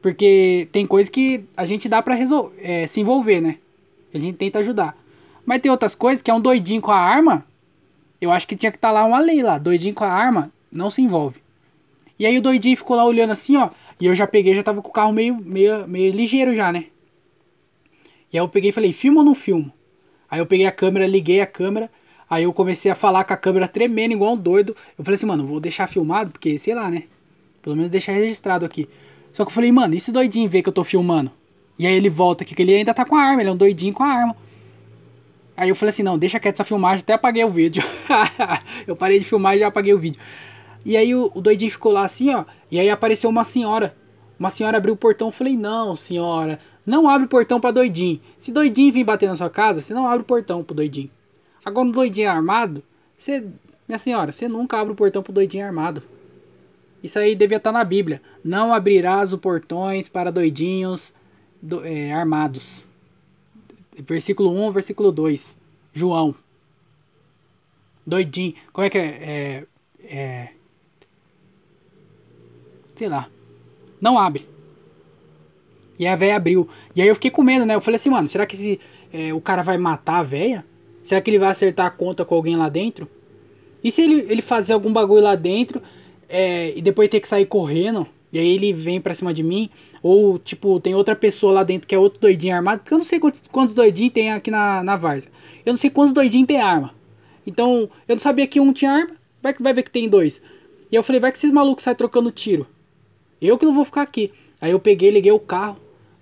[0.00, 2.16] Porque tem coisa que a gente dá pra
[2.58, 3.58] é, se envolver, né?
[4.14, 4.96] A gente tenta ajudar.
[5.44, 7.44] Mas tem outras coisas que é um doidinho com a arma.
[8.20, 9.58] Eu acho que tinha que estar tá lá uma lei lá.
[9.58, 11.40] Doidinho com a arma, não se envolve.
[12.18, 13.70] E aí o doidinho ficou lá olhando assim, ó.
[14.00, 16.86] E eu já peguei, já tava com o carro meio, meio, meio ligeiro já, né?
[18.32, 19.72] E aí eu peguei e falei, filma ou não filmo?
[20.30, 21.90] Aí eu peguei a câmera, liguei a câmera,
[22.28, 24.74] aí eu comecei a falar com a câmera tremendo igual um doido.
[24.98, 27.04] Eu falei assim, mano, vou deixar filmado, porque sei lá, né?
[27.62, 28.88] Pelo menos deixar registrado aqui.
[29.32, 31.30] Só que eu falei, mano, e se doidinho ver que eu tô filmando?
[31.78, 33.56] E aí ele volta aqui, que ele ainda tá com a arma, ele é um
[33.56, 34.36] doidinho com a arma.
[35.56, 37.82] Aí eu falei assim, não, deixa quieto essa filmagem, até apaguei o vídeo.
[38.86, 40.20] eu parei de filmar e já apaguei o vídeo.
[40.84, 42.44] E aí o, o, doidinho ficou lá assim, ó.
[42.70, 43.96] E aí apareceu uma senhora.
[44.38, 45.28] Uma senhora abriu o portão.
[45.28, 48.20] Eu falei, não, senhora, não abre o portão pra doidinho.
[48.38, 51.10] Se doidinho vir bater na sua casa, você não abre o portão pro doidinho.
[51.64, 52.82] Agora, no doidinho armado,
[53.16, 53.44] você.
[53.88, 56.02] Minha senhora, você nunca abre o portão pro doidinho armado.
[57.02, 58.20] Isso aí devia estar tá na Bíblia.
[58.44, 61.12] Não abrirás os portões para doidinhos
[61.62, 62.84] do, é, armados.
[63.98, 65.56] Versículo 1, versículo 2.
[65.92, 66.34] João.
[68.04, 68.54] Doidinho.
[68.72, 69.04] Como é que é?
[69.04, 69.66] É.
[70.04, 70.52] é
[72.96, 73.28] sei lá.
[74.06, 74.46] Não abre.
[75.98, 76.68] E a véia abriu.
[76.94, 77.74] E aí eu fiquei com medo, né?
[77.74, 78.78] Eu falei assim, mano, será que esse,
[79.12, 80.64] é, o cara vai matar a véia?
[81.02, 83.08] Será que ele vai acertar a conta com alguém lá dentro?
[83.82, 85.82] E se ele, ele fazer algum bagulho lá dentro
[86.28, 88.06] é, e depois ter que sair correndo?
[88.32, 89.68] E aí ele vem pra cima de mim?
[90.00, 92.82] Ou, tipo, tem outra pessoa lá dentro que é outro doidinho armado?
[92.82, 95.32] Porque eu não sei quantos, quantos doidinhos tem aqui na, na Várzea.
[95.64, 96.94] Eu não sei quantos doidinhos tem arma.
[97.44, 99.16] Então, eu não sabia que um tinha arma.
[99.42, 100.40] Vai vai ver que tem dois.
[100.92, 102.68] E eu falei, vai que esses malucos saem trocando tiro.
[103.40, 104.32] Eu que não vou ficar aqui.
[104.60, 105.76] Aí eu peguei, liguei o carro,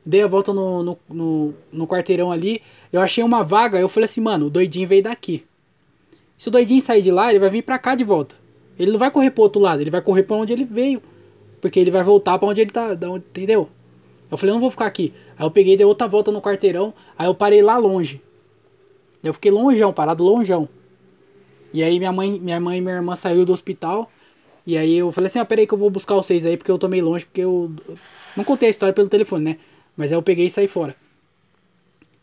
[0.04, 2.60] dei a volta no, no, no, no quarteirão ali.
[2.92, 5.44] Eu achei uma vaga, eu falei assim, mano, o doidinho veio daqui.
[6.36, 8.34] Se o doidinho sair de lá, ele vai vir pra cá de volta.
[8.78, 11.00] Ele não vai correr pro outro lado, ele vai correr pra onde ele veio.
[11.60, 13.68] Porque ele vai voltar pra onde ele tá, onde, entendeu?
[14.30, 15.14] Eu falei, não vou ficar aqui.
[15.38, 18.20] Aí eu peguei, dei outra volta no quarteirão, aí eu parei lá longe.
[19.22, 20.68] Eu fiquei longeão, parado longeão.
[21.72, 24.10] E aí minha mãe, minha mãe e minha irmã saiu do hospital.
[24.66, 26.78] E aí eu falei assim, ah, peraí que eu vou buscar vocês aí, porque eu
[26.78, 27.70] tô meio longe, porque eu...
[28.36, 29.56] Não contei a história pelo telefone, né?
[29.96, 30.96] Mas aí eu peguei e saí fora.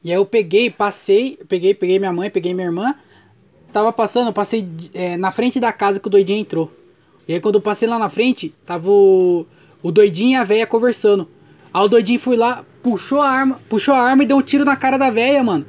[0.04, 2.96] E aí eu peguei, passei, peguei, peguei minha mãe, peguei minha irmã.
[3.72, 6.72] Tava passando, eu passei é, na frente da casa que o doidinho entrou.
[7.28, 9.46] E aí quando eu passei lá na frente, tava o,
[9.82, 11.30] o doidinho e a véia conversando.
[11.74, 14.66] Aí o doidinho foi lá, puxou a arma, puxou a arma e deu um tiro
[14.66, 15.66] na cara da véia, mano.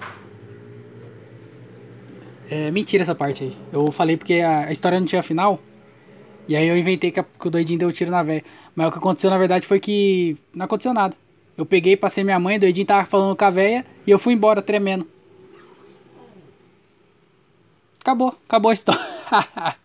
[2.50, 3.56] É mentira essa parte aí.
[3.72, 5.60] Eu falei porque a, a história não tinha final.
[6.48, 8.44] E aí eu inventei que, a, que o doidinho deu tiro na velha.
[8.74, 11.16] Mas o que aconteceu na verdade foi que não aconteceu nada.
[11.56, 14.34] Eu peguei, passei minha mãe, o doidinho tava falando com a velha e eu fui
[14.34, 15.06] embora tremendo.
[18.00, 19.00] Acabou, acabou a história.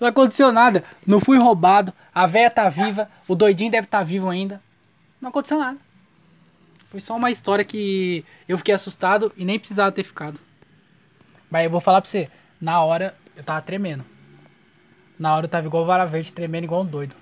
[0.00, 0.82] não aconteceu nada.
[1.06, 1.92] Não fui roubado.
[2.12, 3.08] A velha tá viva.
[3.28, 4.60] O doidinho deve estar tá vivo ainda.
[5.20, 5.78] Não aconteceu nada.
[6.90, 10.40] Foi só uma história que eu fiquei assustado e nem precisava ter ficado.
[11.50, 12.28] Mas eu vou falar pra você.
[12.60, 14.04] Na hora eu tava tremendo.
[15.18, 17.14] Na hora eu tava igual vara verde, tremendo igual um doido.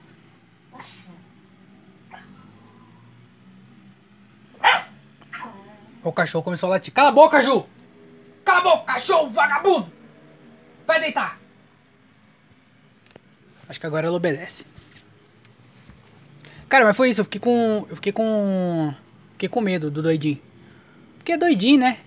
[6.02, 6.92] O cachorro começou a latir.
[6.92, 7.66] Cala a boca, Ju!
[8.44, 9.90] Cala a boca, cachorro vagabundo!
[10.86, 11.38] Vai deitar!
[13.66, 14.66] Acho que agora ela obedece.
[16.68, 17.20] Cara, mas foi isso.
[17.20, 17.86] Eu fiquei com.
[17.88, 18.94] Eu fiquei com.
[19.32, 20.40] Fiquei com medo do doidinho.
[21.16, 22.00] Porque é doidinho, né?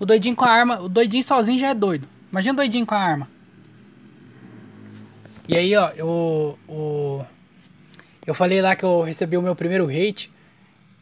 [0.00, 0.80] O doidinho com a arma.
[0.80, 2.08] O doidinho sozinho já é doido.
[2.32, 3.30] Imagina o doidinho com a arma.
[5.48, 7.26] E aí, ó, eu, eu,
[8.26, 10.30] eu falei lá que eu recebi o meu primeiro hate.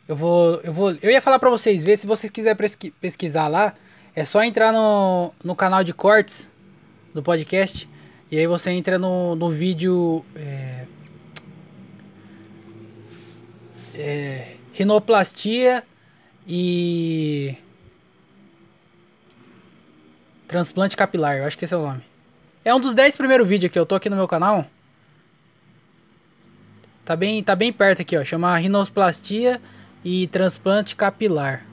[0.07, 2.57] Eu vou, eu vou, eu ia falar pra vocês ver, se vocês quiserem
[3.01, 3.75] pesquisar lá,
[4.15, 6.49] é só entrar no, no canal de cortes
[7.13, 7.89] do podcast.
[8.31, 10.85] E aí você entra no, no vídeo é,
[13.97, 15.83] é, rinoplastia
[16.47, 17.57] e
[20.47, 22.16] transplante capilar, eu acho que esse é o nome.
[22.67, 24.67] É um dos 10 primeiros vídeos que eu tô aqui no meu canal.
[27.05, 28.25] Tá bem, tá bem perto aqui, ó.
[28.25, 29.63] Chama rinoplastia
[30.05, 31.65] e transplante capilar.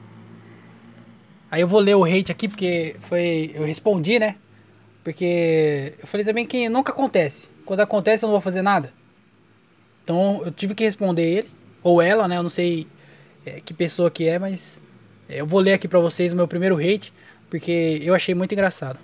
[1.50, 4.36] Aí eu vou ler o hate aqui porque foi eu respondi, né?
[5.04, 7.50] Porque eu falei também que nunca acontece.
[7.66, 8.94] Quando acontece eu não vou fazer nada.
[10.04, 11.50] Então eu tive que responder ele
[11.82, 12.38] ou ela, né?
[12.38, 12.86] Eu não sei
[13.44, 14.80] é, que pessoa que é, mas
[15.28, 17.12] é, eu vou ler aqui para vocês o meu primeiro hate
[17.50, 19.00] porque eu achei muito engraçado.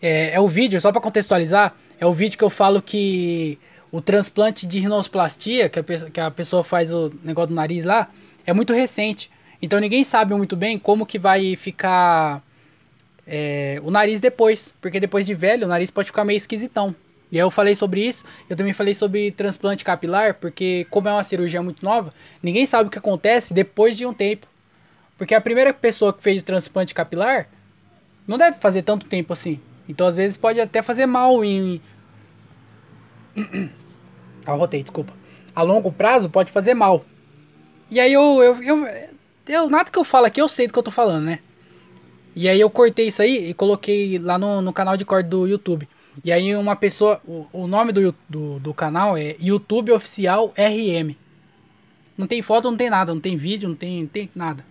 [0.00, 3.58] É, é o vídeo, só para contextualizar, é o vídeo que eu falo que
[3.90, 8.08] o transplante de rinoplastia, que a, que a pessoa faz o negócio do nariz lá,
[8.46, 9.30] é muito recente.
[9.60, 12.42] Então ninguém sabe muito bem como que vai ficar
[13.26, 14.74] é, o nariz depois.
[14.80, 16.94] Porque depois de velho, o nariz pode ficar meio esquisitão.
[17.30, 18.24] E aí eu falei sobre isso.
[18.48, 22.88] Eu também falei sobre transplante capilar, porque como é uma cirurgia muito nova, ninguém sabe
[22.88, 24.46] o que acontece depois de um tempo.
[25.16, 27.48] Porque a primeira pessoa que fez transplante capilar
[28.26, 29.60] não deve fazer tanto tempo assim.
[29.88, 31.80] Então, às vezes, pode até fazer mal em.
[34.44, 35.12] Arrotei, desculpa.
[35.54, 37.04] A longo prazo pode fazer mal.
[37.90, 39.08] E aí eu, eu, eu
[39.48, 41.40] Eu, nada que eu falo aqui eu sei do que eu tô falando, né?
[42.36, 45.46] E aí eu cortei isso aí e coloquei lá no, no canal de corte do
[45.46, 45.88] YouTube.
[46.22, 47.20] E aí uma pessoa.
[47.26, 51.16] O, o nome do, do, do canal é YouTube Oficial RM.
[52.16, 54.64] Não tem foto, não tem nada, não tem vídeo, não tem, tem nada.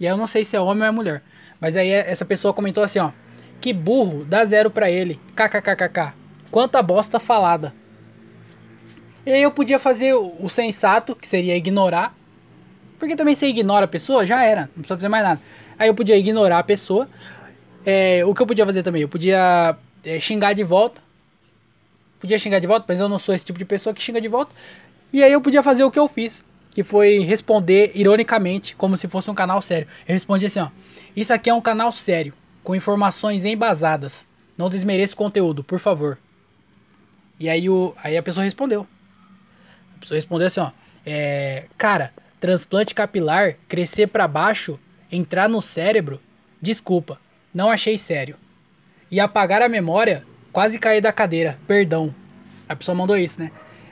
[0.00, 1.22] E aí eu não sei se é homem ou é mulher.
[1.60, 3.12] Mas aí essa pessoa comentou assim, ó.
[3.60, 5.20] Que burro, dá zero pra ele.
[5.34, 6.14] KKKKK.
[6.50, 7.74] Quanta bosta falada.
[9.26, 12.16] E aí eu podia fazer o, sensato, que seria ignorar.
[12.98, 14.62] Porque também se ignora a pessoa, já era.
[14.62, 15.40] Não precisa fazer mais nada.
[15.78, 17.08] Aí eu podia ignorar a pessoa.
[17.84, 19.02] É, o que eu podia fazer também?
[19.02, 21.00] Eu podia é, xingar de volta.
[22.18, 24.28] Podia xingar de volta, mas eu não sou esse tipo de pessoa que xinga de
[24.28, 24.52] volta.
[25.12, 26.44] E aí eu podia fazer o que eu fiz.
[26.70, 29.86] Que foi responder ironicamente, como se fosse um canal sério.
[30.06, 30.68] Eu respondi assim, ó.
[31.14, 32.32] Isso aqui é um canal sério,
[32.68, 34.26] com informações embasadas.
[34.54, 36.18] Não desmereça o conteúdo, por favor.
[37.40, 38.86] E aí, o, aí a pessoa respondeu.
[39.96, 40.70] A pessoa respondeu assim, ó.
[41.06, 44.78] É, cara, transplante capilar, crescer para baixo,
[45.10, 46.20] entrar no cérebro,
[46.60, 47.18] desculpa,
[47.54, 48.36] não achei sério.
[49.10, 52.14] E apagar a memória, quase cair da cadeira, perdão.
[52.68, 53.50] A pessoa mandou isso, né?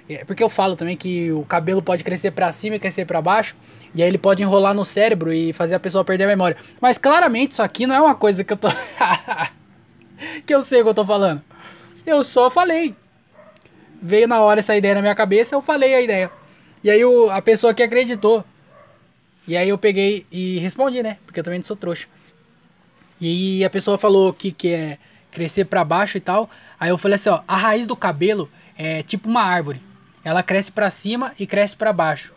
[0.08, 3.20] É porque eu falo também que o cabelo pode crescer para cima e crescer para
[3.20, 3.56] baixo,
[3.94, 6.56] e aí ele pode enrolar no cérebro e fazer a pessoa perder a memória.
[6.80, 8.68] Mas claramente isso aqui não é uma coisa que eu tô
[10.46, 11.42] que eu sei o que eu tô falando.
[12.04, 12.94] Eu só falei.
[14.00, 16.30] Veio na hora essa ideia na minha cabeça, eu falei a ideia.
[16.84, 18.44] E aí o, a pessoa que acreditou.
[19.48, 21.18] E aí eu peguei e respondi, né?
[21.26, 22.06] Porque eu também não sou trouxa.
[23.20, 24.98] E a pessoa falou que quer
[25.30, 26.48] crescer para baixo e tal.
[26.78, 29.80] Aí eu falei assim, ó, a raiz do cabelo é tipo uma árvore.
[30.26, 32.34] Ela cresce para cima e cresce para baixo.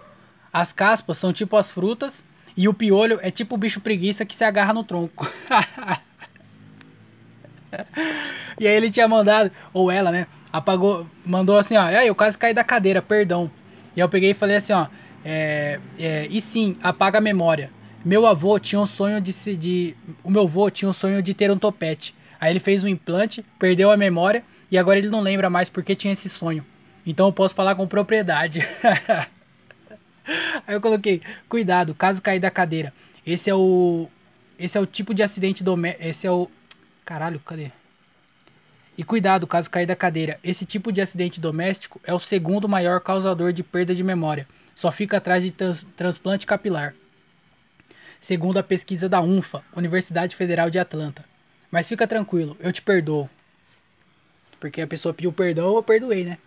[0.54, 2.24] As caspas são tipo as frutas
[2.56, 5.28] e o piolho é tipo o bicho preguiça que se agarra no tronco.
[8.60, 10.28] e aí ele tinha mandado, ou ela, né?
[10.54, 11.90] Apagou, mandou assim, ó.
[11.90, 13.50] eu quase caí da cadeira, perdão.
[13.96, 14.86] E eu peguei e falei assim, ó.
[15.26, 17.72] É, é, e sim, apaga a memória.
[18.06, 19.58] Meu avô tinha um sonho de se.
[19.58, 22.14] De, o meu avô tinha um sonho de ter um topete.
[22.40, 25.96] Aí ele fez um implante, perdeu a memória e agora ele não lembra mais porque
[25.96, 26.64] tinha esse sonho.
[27.06, 28.60] Então eu posso falar com propriedade.
[30.68, 32.94] Aí eu coloquei, cuidado, caso cair da cadeira.
[33.26, 34.08] Esse é o.
[34.58, 36.08] Esse é o tipo de acidente doméstico.
[36.08, 36.50] Esse é o.
[37.06, 37.72] Caralho, cadê?
[38.98, 40.40] E cuidado caso cair da cadeira.
[40.44, 44.48] Esse tipo de acidente doméstico é o segundo maior causador de perda de memória.
[44.76, 46.94] Só fica atrás de trans transplante capilar.
[48.20, 51.24] Segundo a pesquisa da UNFA, Universidade Federal de Atlanta.
[51.72, 53.30] Mas fica tranquilo, eu te perdoo.
[54.60, 56.38] Porque a pessoa pediu perdão, eu perdoei, né?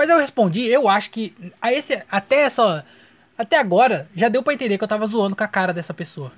[0.00, 2.86] Mas eu respondi, eu acho que a esse, até essa
[3.36, 6.32] até agora já deu para entender que eu tava zoando com a cara dessa pessoa.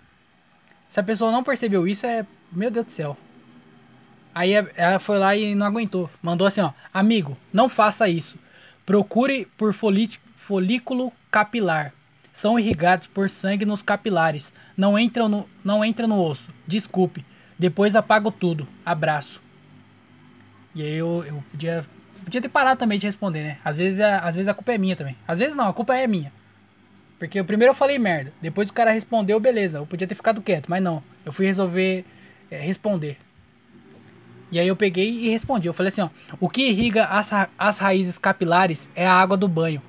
[0.88, 3.16] Se a pessoa não percebeu isso, é, meu Deus do céu.
[4.35, 6.11] Aí ela foi lá e não aguentou.
[6.20, 8.37] Mandou assim, ó: "Amigo, não faça isso.
[8.85, 11.94] Procure por folículo capilar.
[12.33, 14.53] São irrigados por sangue nos capilares.
[14.77, 16.51] Não entram no, não entra no osso.
[16.66, 17.25] Desculpe.
[17.57, 18.66] Depois apago tudo.
[18.85, 19.40] Abraço."
[20.75, 21.87] E aí eu, eu podia
[22.23, 23.59] podia ter parado também de responder, né?
[23.65, 25.17] Às vezes, a, às vezes a culpa é minha também.
[25.27, 26.33] Às vezes não, a culpa é minha.
[27.19, 28.33] Porque primeiro eu falei merda.
[28.41, 29.79] Depois o cara respondeu, beleza.
[29.79, 31.03] Eu podia ter ficado quieto, mas não.
[31.25, 32.05] Eu fui resolver
[32.51, 33.17] é, responder.
[34.51, 35.67] E aí eu peguei e respondi.
[35.67, 36.11] Eu falei assim, ó.
[36.39, 39.81] O que irriga as, ra as raízes capilares é a água do banho.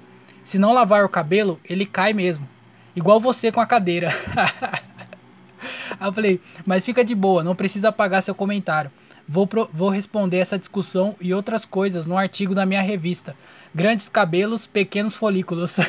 [0.46, 2.48] Se não lavar o cabelo, ele cai mesmo.
[2.96, 4.10] Igual você com a cadeira.
[6.00, 8.92] aí eu falei, mas fica de boa, não precisa apagar seu comentário.
[9.28, 13.36] Vou, pro, vou responder essa discussão e outras coisas no artigo da minha revista.
[13.74, 15.78] Grandes cabelos, pequenos folículos.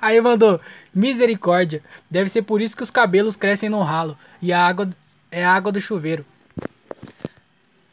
[0.00, 0.60] Aí mandou,
[0.94, 4.88] misericórdia, deve ser por isso que os cabelos crescem no ralo e a água
[5.30, 6.24] é a água do chuveiro.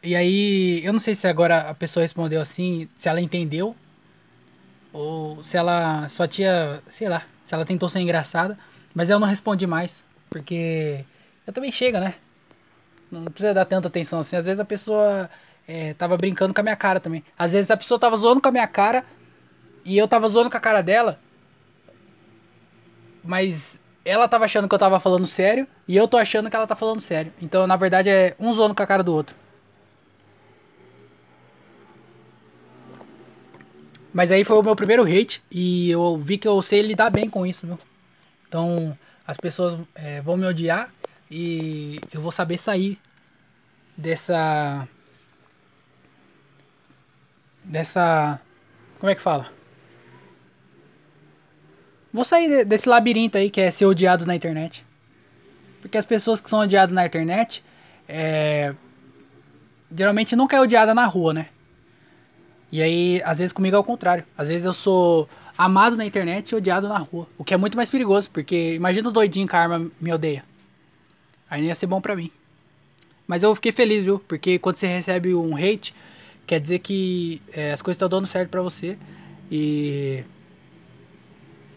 [0.04, 3.76] E aí, eu não sei se agora a pessoa respondeu assim, se ela entendeu
[4.94, 8.58] ou se ela só tinha, sei lá, se ela tentou ser engraçada,
[8.94, 11.04] mas eu não respondi mais, porque
[11.46, 12.16] eu também chega, né?
[13.12, 14.36] Não precisa dar tanta atenção assim.
[14.36, 15.30] Às vezes a pessoa
[15.68, 17.24] é, tava brincando com a minha cara também.
[17.38, 19.06] Às vezes a pessoa tava zoando com a minha cara
[19.84, 21.20] e eu tava zoando com a cara dela
[23.26, 26.68] mas ela tava achando que eu tava falando sério e eu tô achando que ela
[26.68, 27.34] tá falando sério.
[27.42, 29.36] Então, na verdade, é um zoando com a cara do outro.
[34.14, 37.30] Mas aí foi o meu primeiro hate e eu vi que eu sei lidar bem
[37.30, 37.80] com isso, viu?
[38.48, 40.90] Então, as pessoas é, vão me odiar
[41.30, 43.00] e eu vou saber sair
[43.98, 44.88] dessa.
[47.64, 48.40] Dessa.
[49.00, 49.52] Como é que fala?
[52.14, 54.86] Vou sair desse labirinto aí que é ser odiado na internet.
[55.82, 57.64] Porque as pessoas que são odiadas na internet,
[58.08, 58.74] é...
[59.96, 61.50] geralmente nunca é odiada na rua, né?
[62.72, 64.26] E aí, às vezes comigo é o contrário.
[64.38, 67.28] Às vezes eu sou amado na internet e odiado na rua.
[67.38, 70.44] O que é muito mais perigoso, porque imagina o doidinho que a arma me odeia.
[71.50, 72.32] Aí não ia ser bom pra mim.
[73.28, 74.20] Mas eu fiquei feliz, viu?
[74.20, 75.94] Porque quando você recebe um hate,
[76.46, 78.98] quer dizer que é, as coisas estão dando certo pra você.
[79.52, 80.24] E.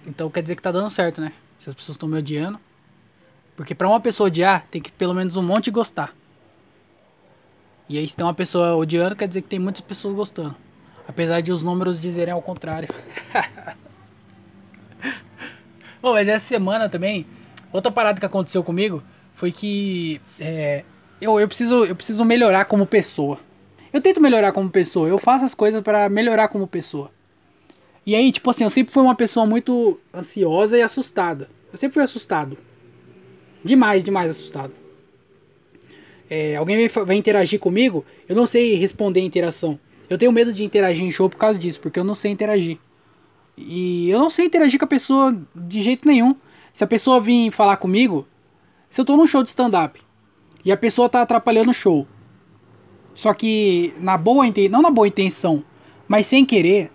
[0.06, 1.32] Então quer dizer que tá dando certo, né?
[1.58, 2.58] Se as pessoas estão me odiando.
[3.56, 6.14] Porque pra uma pessoa odiar, tem que pelo menos um monte gostar.
[7.88, 10.54] E aí, se tem uma pessoa odiando, quer dizer que tem muitas pessoas gostando.
[11.08, 12.88] Apesar de os números dizerem ao contrário.
[16.00, 17.26] Bom, mas essa semana também,
[17.72, 19.02] outra parada que aconteceu comigo
[19.38, 20.82] foi que é,
[21.20, 23.38] eu, eu, preciso, eu preciso melhorar como pessoa.
[23.92, 27.12] Eu tento melhorar como pessoa, eu faço as coisas para melhorar como pessoa.
[28.04, 31.48] E aí, tipo assim, eu sempre fui uma pessoa muito ansiosa e assustada.
[31.70, 32.58] Eu sempre fui assustado.
[33.62, 34.74] Demais, demais assustado.
[36.28, 39.78] É, alguém vai, vai interagir comigo, eu não sei responder a interação.
[40.10, 42.78] Eu tenho medo de interagir em show por causa disso, porque eu não sei interagir.
[43.56, 46.34] E eu não sei interagir com a pessoa de jeito nenhum.
[46.72, 48.26] Se a pessoa vir falar comigo,
[48.88, 50.00] se eu tô num show de stand-up
[50.64, 52.06] e a pessoa tá atrapalhando o show,
[53.14, 55.64] só que na boa não na boa intenção,
[56.06, 56.90] mas sem querer,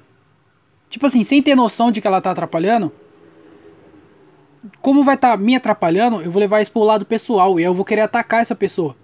[0.89, 2.91] tipo assim, sem ter noção de que ela tá atrapalhando,
[4.81, 7.73] como vai estar tá me atrapalhando, eu vou levar isso pro lado pessoal e eu
[7.73, 8.95] vou querer atacar essa pessoa.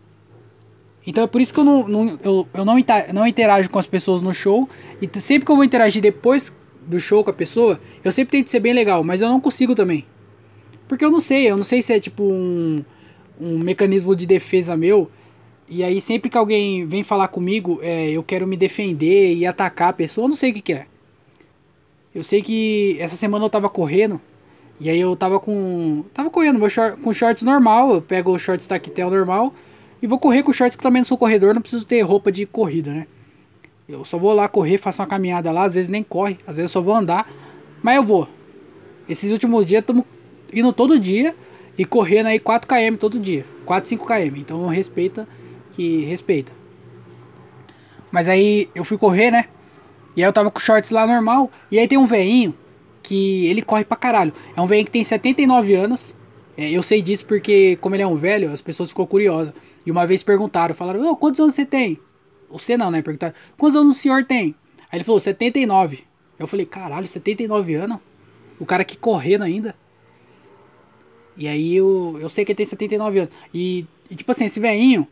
[1.05, 2.75] Então é por isso que eu não, não eu, eu não,
[3.13, 4.69] não interajo com as pessoas no show.
[5.01, 8.49] E sempre que eu vou interagir depois do show com a pessoa, eu sempre tento
[8.49, 10.05] ser bem legal, mas eu não consigo também.
[10.89, 12.83] Porque eu não sei, eu não sei se é tipo um,
[13.39, 15.09] um mecanismo de defesa meu.
[15.67, 19.89] E aí sempre que alguém vem falar comigo, é, eu quero me defender e atacar
[19.89, 20.87] a pessoa, eu não sei o que, que é.
[22.13, 24.19] Eu sei que essa semana eu tava correndo.
[24.79, 26.03] E aí eu tava com.
[26.11, 27.93] Tava correndo meu short, com shorts normal.
[27.93, 29.53] Eu pego o shorts tactel normal.
[30.01, 32.47] E vou correr com shorts que também não sou corredor, não preciso ter roupa de
[32.47, 33.05] corrida, né?
[33.87, 36.69] Eu só vou lá correr, faço uma caminhada lá, às vezes nem corre, às vezes
[36.69, 37.29] eu só vou andar,
[37.83, 38.27] mas eu vou.
[39.07, 40.05] Esses últimos dias estamos
[40.53, 41.35] indo todo dia
[41.77, 44.37] e correndo aí 4 km todo dia, 4, 5 km.
[44.37, 45.27] Então respeita
[45.71, 46.51] que respeita.
[48.11, 49.45] Mas aí eu fui correr, né?
[50.15, 52.53] E aí eu tava com shorts lá normal, e aí tem um veinho
[53.01, 54.33] que ele corre pra caralho.
[54.55, 56.15] É um velho que tem 79 anos.
[56.57, 59.53] É, eu sei disso porque, como ele é um velho, as pessoas ficou curiosas.
[59.85, 61.97] E uma vez perguntaram, falaram, oh, quantos anos você tem?
[62.49, 63.01] Você não, né?
[63.01, 64.55] Perguntaram, quantos anos o senhor tem?
[64.91, 66.03] Aí ele falou, 79.
[66.37, 67.99] Eu falei, caralho, 79 anos?
[68.59, 69.73] O cara aqui correndo ainda.
[71.39, 73.33] E aí eu, eu sei que ele tem 79 anos.
[73.53, 75.07] E, e tipo assim, esse velhinho,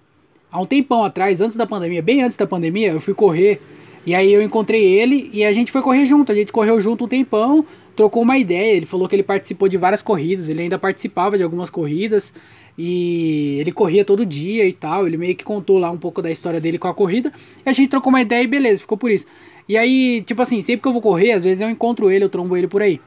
[0.51, 3.61] há um tempão atrás, antes da pandemia, bem antes da pandemia, eu fui correr.
[4.05, 6.32] E aí eu encontrei ele e a gente foi correr junto.
[6.32, 7.65] A gente correu junto um tempão,
[7.95, 8.75] trocou uma ideia.
[8.75, 12.34] Ele falou que ele participou de várias corridas, ele ainda participava de algumas corridas.
[12.78, 15.07] E ele corria todo dia e tal.
[15.07, 17.32] Ele meio que contou lá um pouco da história dele com a corrida.
[17.65, 19.25] E a gente trocou uma ideia e beleza, ficou por isso.
[19.67, 22.30] E aí, tipo assim, sempre que eu vou correr, às vezes eu encontro ele, eu
[22.30, 23.01] trombo ele por aí.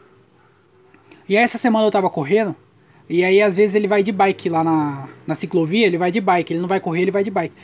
[1.28, 2.56] E aí, essa semana eu tava correndo.
[3.10, 6.20] E aí, às vezes, ele vai de bike lá na, na ciclovia, ele vai de
[6.20, 6.52] bike.
[6.52, 7.54] Ele não vai correr, ele vai de bike.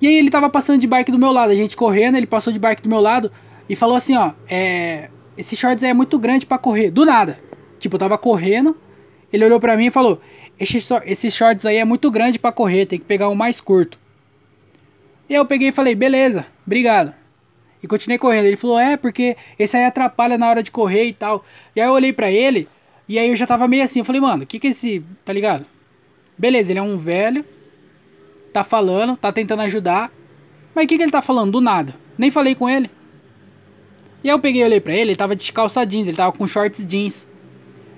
[0.00, 1.50] E aí, ele tava passando de bike do meu lado.
[1.50, 3.30] A gente correndo, ele passou de bike do meu lado
[3.68, 5.10] e falou assim: Ó, é.
[5.36, 6.90] Esse shorts aí é muito grande para correr.
[6.90, 7.38] Do nada.
[7.78, 8.76] Tipo, eu tava correndo.
[9.32, 10.20] Ele olhou para mim e falou:
[10.58, 13.98] esse, esse shorts aí é muito grande para correr, tem que pegar um mais curto.
[15.28, 17.14] E eu peguei e falei, beleza, obrigado.
[17.82, 18.46] E continuei correndo.
[18.46, 21.44] Ele falou, é, porque esse aí atrapalha na hora de correr e tal.
[21.74, 22.68] E aí eu olhei pra ele,
[23.08, 25.04] e aí eu já tava meio assim, eu falei, mano, o que que é esse,
[25.24, 25.66] tá ligado?
[26.38, 27.44] Beleza, ele é um velho,
[28.52, 30.12] tá falando, tá tentando ajudar.
[30.74, 31.52] Mas o que que ele tá falando?
[31.52, 31.94] Do nada.
[32.16, 32.90] Nem falei com ele.
[34.24, 36.32] E aí eu peguei e olhei pra ele, ele tava de calça jeans, ele tava
[36.32, 37.26] com shorts jeans.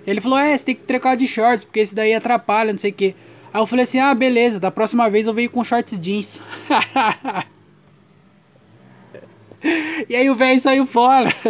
[0.06, 2.90] Ele falou, é, você tem que trocar de shorts, porque esse daí atrapalha, não sei
[2.90, 3.14] o que.
[3.52, 6.40] Aí eu falei assim, ah, beleza, da próxima vez eu venho com shorts jeans.
[10.08, 11.30] e aí o velho saiu fora.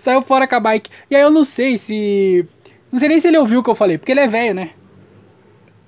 [0.00, 0.90] saiu fora com a bike.
[1.10, 2.46] E aí eu não sei se...
[2.90, 4.70] Não sei nem se ele ouviu o que eu falei, porque ele é velho, né?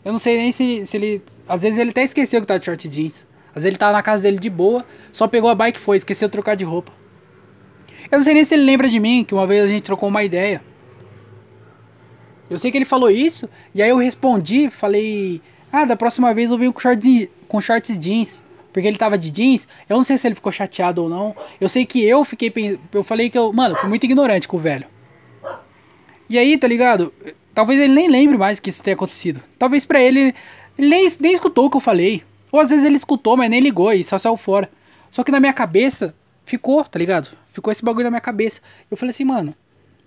[0.04, 1.22] Eu não sei nem se, se ele...
[1.48, 3.26] Às vezes ele até esqueceu que tá de short jeans.
[3.48, 5.96] Às vezes ele tava na casa dele de boa, só pegou a bike e foi,
[5.96, 6.92] esqueceu de trocar de roupa.
[8.10, 10.08] Eu não sei nem se ele lembra de mim, que uma vez a gente trocou
[10.08, 10.62] uma ideia.
[12.48, 15.40] Eu sei que ele falou isso, e aí eu respondi, falei,
[15.72, 18.42] ah, da próxima vez eu venho com shorts, com shorts jeans.
[18.73, 21.37] Porque ele tava de jeans, eu não sei se ele ficou chateado ou não.
[21.61, 24.61] Eu sei que eu fiquei eu falei que eu, mano, fui muito ignorante com o
[24.61, 24.87] velho.
[26.29, 27.12] E aí, tá ligado?
[27.55, 29.43] Talvez ele nem lembre mais que isso tenha acontecido.
[29.59, 30.35] Talvez para ele,
[30.79, 32.23] ele nem, nem escutou o que eu falei.
[32.51, 34.70] Ou às vezes ele escutou, mas nem ligou e só saiu fora.
[35.11, 36.14] Só que na minha cabeça,
[36.45, 37.37] ficou, tá ligado?
[37.53, 38.61] Ficou esse bagulho na minha cabeça.
[38.91, 39.55] Eu falei assim, mano,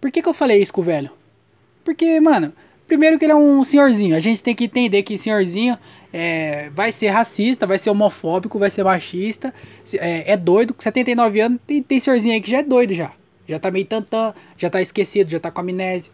[0.02, 1.12] por que, que eu falei isso com o velho?
[1.84, 2.54] Porque, mano,
[2.88, 4.16] Primeiro que ele é um senhorzinho.
[4.16, 5.78] A gente tem que entender que senhorzinho
[6.14, 9.54] é, vai ser racista, vai ser homofóbico, vai ser machista.
[9.94, 10.74] É, é doido.
[10.74, 13.12] Com 79 anos, tem, tem senhorzinho aí que já é doido já.
[13.48, 16.12] Já tá meio tantã, já tá esquecido, já tá com amnésia.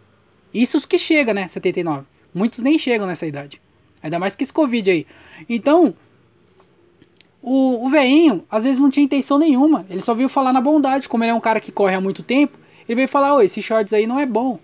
[0.52, 1.46] Isso os que chega, né?
[1.48, 2.06] 79.
[2.34, 3.60] Muitos nem chegam nessa idade.
[4.02, 5.06] Ainda mais que esse Covid aí.
[5.48, 5.94] Então,
[7.42, 9.84] o, o veinho, às vezes não tinha intenção nenhuma.
[9.90, 11.08] Ele só veio falar na bondade.
[11.08, 12.58] Como ele é um cara que corre há muito tempo,
[12.88, 14.58] ele veio falar: Ô, esse shorts aí não é bom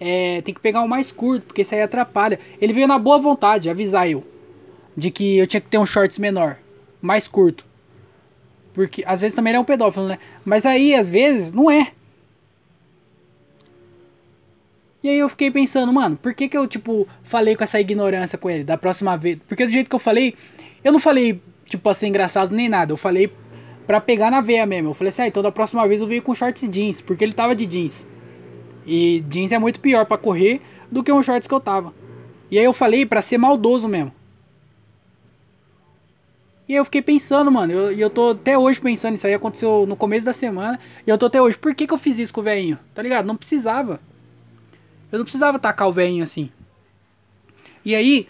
[0.00, 2.40] é, tem que pegar um mais curto, porque isso aí atrapalha.
[2.58, 4.24] Ele veio na boa vontade, avisar eu.
[4.96, 6.58] De que eu tinha que ter um shorts menor,
[7.02, 7.66] mais curto.
[8.72, 10.18] Porque às vezes também ele é um pedófilo, né?
[10.44, 11.92] Mas aí, às vezes, não é.
[15.02, 18.38] E aí eu fiquei pensando, mano, por que que eu, tipo, falei com essa ignorância
[18.38, 19.38] com ele da próxima vez?
[19.46, 20.34] Porque do jeito que eu falei,
[20.82, 22.92] eu não falei, tipo, ser engraçado nem nada.
[22.92, 23.32] Eu falei
[23.86, 24.90] pra pegar na veia mesmo.
[24.90, 27.32] Eu falei assim, ah, então da próxima vez eu venho com shorts jeans, porque ele
[27.32, 28.06] tava de jeans.
[28.92, 30.60] E jeans é muito pior para correr
[30.90, 31.94] do que um shorts que eu tava.
[32.50, 34.12] E aí eu falei para ser maldoso mesmo.
[36.68, 39.34] E aí eu fiquei pensando, mano, eu, e eu tô até hoje pensando, isso aí
[39.34, 40.76] aconteceu no começo da semana,
[41.06, 42.80] e eu tô até hoje, por que que eu fiz isso com o velhinho?
[42.92, 43.26] Tá ligado?
[43.26, 44.00] Não precisava.
[45.12, 46.50] Eu não precisava tacar o velhinho assim.
[47.84, 48.26] E aí,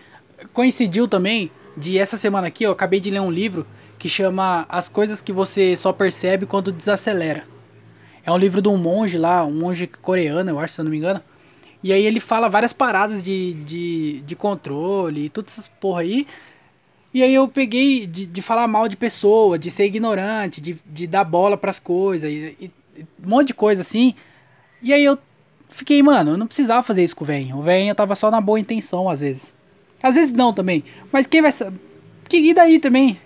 [0.52, 3.66] coincidiu também de essa semana aqui, eu acabei de ler um livro
[3.98, 7.46] que chama As Coisas que Você Só Percebe Quando Desacelera.
[8.24, 10.90] É um livro de um monge lá, um monge coreano, eu acho, se eu não
[10.90, 11.22] me engano.
[11.82, 16.26] E aí ele fala várias paradas de, de, de controle e todas essas porra aí.
[17.12, 21.06] E aí eu peguei de, de falar mal de pessoa, de ser ignorante, de, de
[21.06, 22.70] dar bola pras coisas, e, e,
[23.24, 24.14] um monte de coisa assim.
[24.82, 25.18] E aí eu
[25.68, 27.56] fiquei, mano, eu não precisava fazer isso com o velho.
[27.56, 29.52] O velho tava só na boa intenção, às vezes.
[30.02, 30.84] Às vezes não também.
[31.10, 31.78] Mas quem vai saber?
[32.28, 33.18] Que e daí também?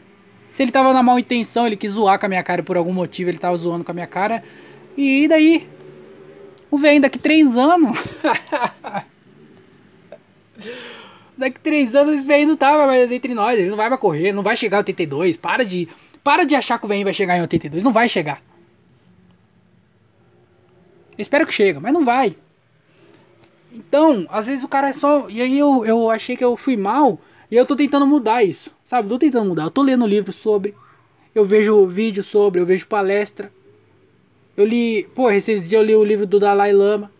[0.53, 2.93] Se ele tava na mal intenção, ele quis zoar com a minha cara por algum
[2.93, 4.43] motivo, ele tava zoando com a minha cara.
[4.97, 5.69] E daí?
[6.71, 7.99] O velho daqui três anos.
[11.37, 13.59] daqui três anos esse velho não tava mais entre nós.
[13.59, 15.37] Ele não vai mais correr, não vai chegar em 82.
[15.37, 15.89] Para de,
[16.23, 17.83] para de achar que o velho vai chegar em 82.
[17.83, 18.43] Não vai chegar.
[21.17, 22.37] Eu espero que chegue, mas não vai.
[23.73, 25.29] Então, às vezes o cara é só.
[25.29, 27.21] E aí eu, eu achei que eu fui mal.
[27.51, 28.75] E eu tô tentando mudar isso.
[28.85, 29.09] Sabe?
[29.09, 29.65] Tô tentando mudar.
[29.65, 30.75] Eu tô lendo livro sobre.
[31.35, 32.61] Eu vejo vídeo sobre.
[32.61, 33.53] Eu vejo palestra.
[34.57, 37.11] Eu li, pô, esses dias eu li o livro do Dalai Lama.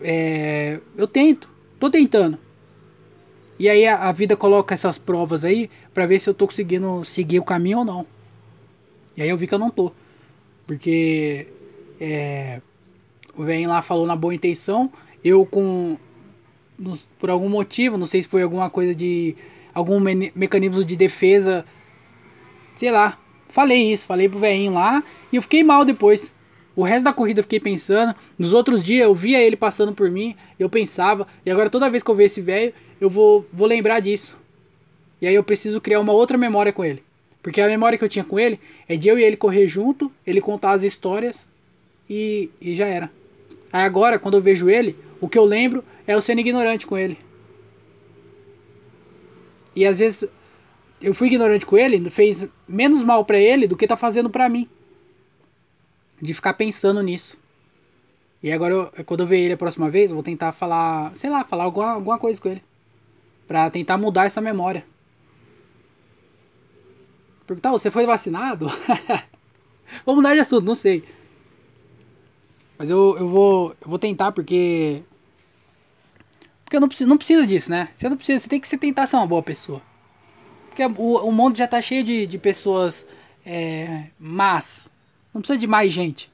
[0.00, 2.38] É, eu tento, tô tentando.
[3.58, 7.04] E aí a, a, vida coloca essas provas aí para ver se eu tô conseguindo
[7.04, 8.06] seguir o caminho ou não.
[9.16, 9.92] E aí eu vi que eu não tô.
[10.66, 11.46] Porque
[12.00, 12.62] é,
[13.36, 14.90] o velho lá falou na boa intenção,
[15.22, 15.98] eu com
[17.18, 19.36] por algum motivo, não sei se foi alguma coisa de
[19.74, 21.62] algum me mecanismo de defesa,
[22.74, 23.19] sei lá,
[23.50, 26.32] Falei isso, falei pro velhinho lá e eu fiquei mal depois.
[26.76, 28.14] O resto da corrida eu fiquei pensando.
[28.38, 31.26] Nos outros dias eu via ele passando por mim, eu pensava.
[31.44, 34.38] E agora toda vez que eu ver esse velho, eu vou, vou lembrar disso.
[35.20, 37.02] E aí eu preciso criar uma outra memória com ele.
[37.42, 40.12] Porque a memória que eu tinha com ele é de eu e ele correr junto,
[40.26, 41.48] ele contar as histórias
[42.08, 43.10] e, e já era.
[43.72, 46.96] Aí agora, quando eu vejo ele, o que eu lembro é eu sendo ignorante com
[46.96, 47.18] ele.
[49.74, 50.28] E às vezes
[51.00, 54.48] eu fui ignorante com ele, fez menos mal para ele do que tá fazendo para
[54.48, 54.68] mim.
[56.20, 57.38] De ficar pensando nisso.
[58.42, 61.30] E agora, eu, quando eu ver ele a próxima vez, eu vou tentar falar, sei
[61.30, 62.62] lá, falar alguma, alguma coisa com ele.
[63.46, 64.84] Pra tentar mudar essa memória.
[67.46, 68.66] Perguntar, você foi vacinado?
[70.04, 71.02] vou mudar de assunto, não sei.
[72.78, 75.02] Mas eu, eu, vou, eu vou tentar porque.
[76.64, 77.88] Porque eu não preciso, não preciso disso, né?
[77.96, 79.82] Você não precisa, você tem que se tentar ser uma boa pessoa.
[80.88, 83.06] Porque o, o mundo já tá cheio de, de pessoas
[83.44, 84.88] é, más.
[85.34, 86.30] Não precisa de mais gente.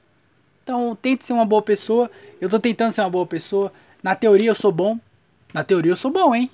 [0.63, 2.09] Então tente ser uma boa pessoa.
[2.39, 3.73] Eu tô tentando ser uma boa pessoa.
[4.01, 4.97] Na teoria eu sou bom.
[5.53, 6.49] Na teoria eu sou bom, hein?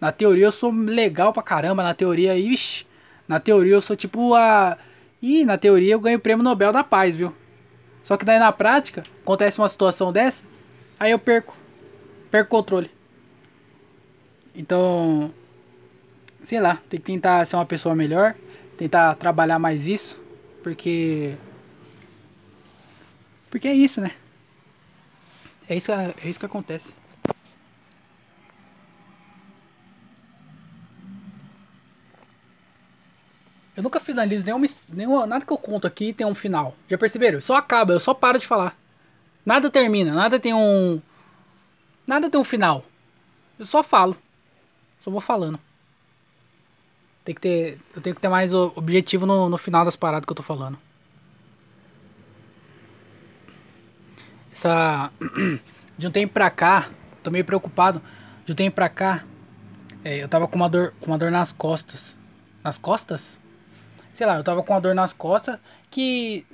[0.00, 1.82] Na teoria eu sou legal pra caramba.
[1.82, 2.86] Na teoria, ixi.
[3.26, 4.78] Na teoria eu sou tipo a.
[5.20, 7.34] Ih, na teoria eu ganho o prêmio Nobel da Paz, viu?
[8.02, 10.44] Só que daí na prática, acontece uma situação dessa,
[11.00, 11.56] aí eu perco.
[12.30, 12.90] Perco o controle.
[14.54, 15.32] Então,
[16.44, 18.34] sei lá, tem que tentar ser uma pessoa melhor,
[18.76, 20.20] tentar trabalhar mais isso,
[20.62, 21.36] porque
[23.50, 24.10] porque é isso, né?
[25.68, 26.94] É isso, é isso que acontece.
[33.76, 35.26] Eu nunca finalizo nenhuma, nenhuma.
[35.26, 36.76] Nada que eu conto aqui tem um final.
[36.88, 37.40] Já perceberam?
[37.40, 38.76] Só acaba, eu só paro de falar.
[39.44, 41.00] Nada termina, nada tem um.
[42.06, 42.84] Nada tem um final.
[43.58, 44.16] Eu só falo.
[45.00, 45.58] Só vou falando.
[47.24, 50.32] Tem que ter, eu tenho que ter mais objetivo no, no final das paradas que
[50.32, 50.78] eu tô falando.
[54.52, 55.10] Essa.
[55.96, 56.88] De um tempo pra cá,
[57.22, 58.02] tô meio preocupado.
[58.44, 59.24] De um tempo pra cá,
[60.04, 62.16] é, eu tava com uma dor, com uma dor nas costas.
[62.64, 63.40] Nas costas?
[64.12, 65.56] Sei lá, eu tava com uma dor nas costas
[65.88, 66.44] que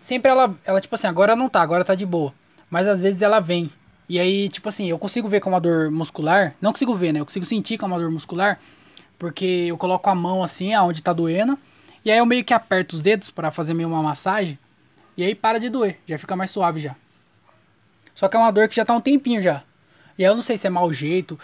[0.00, 2.32] sempre ela, ela tipo assim, agora não tá, agora tá de boa.
[2.68, 3.70] Mas às vezes ela vem.
[4.08, 6.54] E aí, tipo assim, eu consigo ver com uma dor muscular.
[6.60, 7.20] Não consigo ver, né?
[7.20, 8.60] Eu consigo sentir com uma dor muscular.
[9.20, 11.58] Porque eu coloco a mão assim, aonde tá doendo.
[12.02, 14.58] E aí eu meio que aperto os dedos para fazer meio uma massagem.
[15.14, 16.96] E aí para de doer, já fica mais suave já.
[18.14, 19.62] Só que é uma dor que já tá um tempinho já.
[20.18, 21.38] E aí eu não sei se é mau jeito,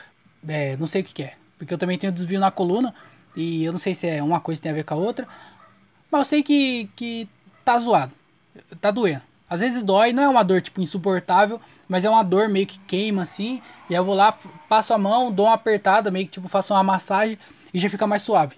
[0.48, 1.34] é, não sei o que, que é.
[1.58, 2.94] Porque eu também tenho desvio na coluna.
[3.36, 5.28] E eu não sei se é uma coisa tem a ver com a outra.
[6.10, 7.28] Mas eu sei que, que
[7.62, 8.14] tá zoado.
[8.80, 9.20] Tá doendo.
[9.50, 12.78] Às vezes dói, não é uma dor tipo insuportável, mas é uma dor meio que
[12.78, 13.60] queima assim.
[13.90, 14.32] E aí eu vou lá,
[14.66, 17.38] passo a mão, dou uma apertada, meio que tipo faço uma massagem
[17.76, 18.56] e já fica mais suave.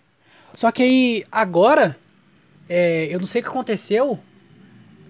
[0.54, 1.98] Só que aí agora,
[2.68, 4.20] é, eu não sei o que aconteceu,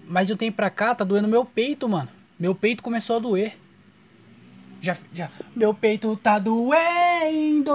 [0.07, 2.09] mas de um tempo pra cá tá doendo meu peito, mano.
[2.39, 3.55] Meu peito começou a doer.
[4.81, 5.29] Já, já.
[5.55, 7.71] Meu peito tá doendo.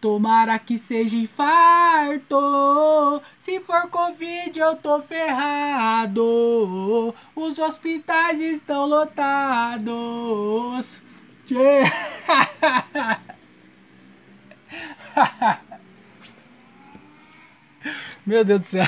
[0.00, 3.22] Tomara que seja infarto.
[3.38, 7.14] Se for Covid, eu tô ferrado.
[7.36, 11.00] Os hospitais estão lotados.
[18.26, 18.86] Meu Deus do céu.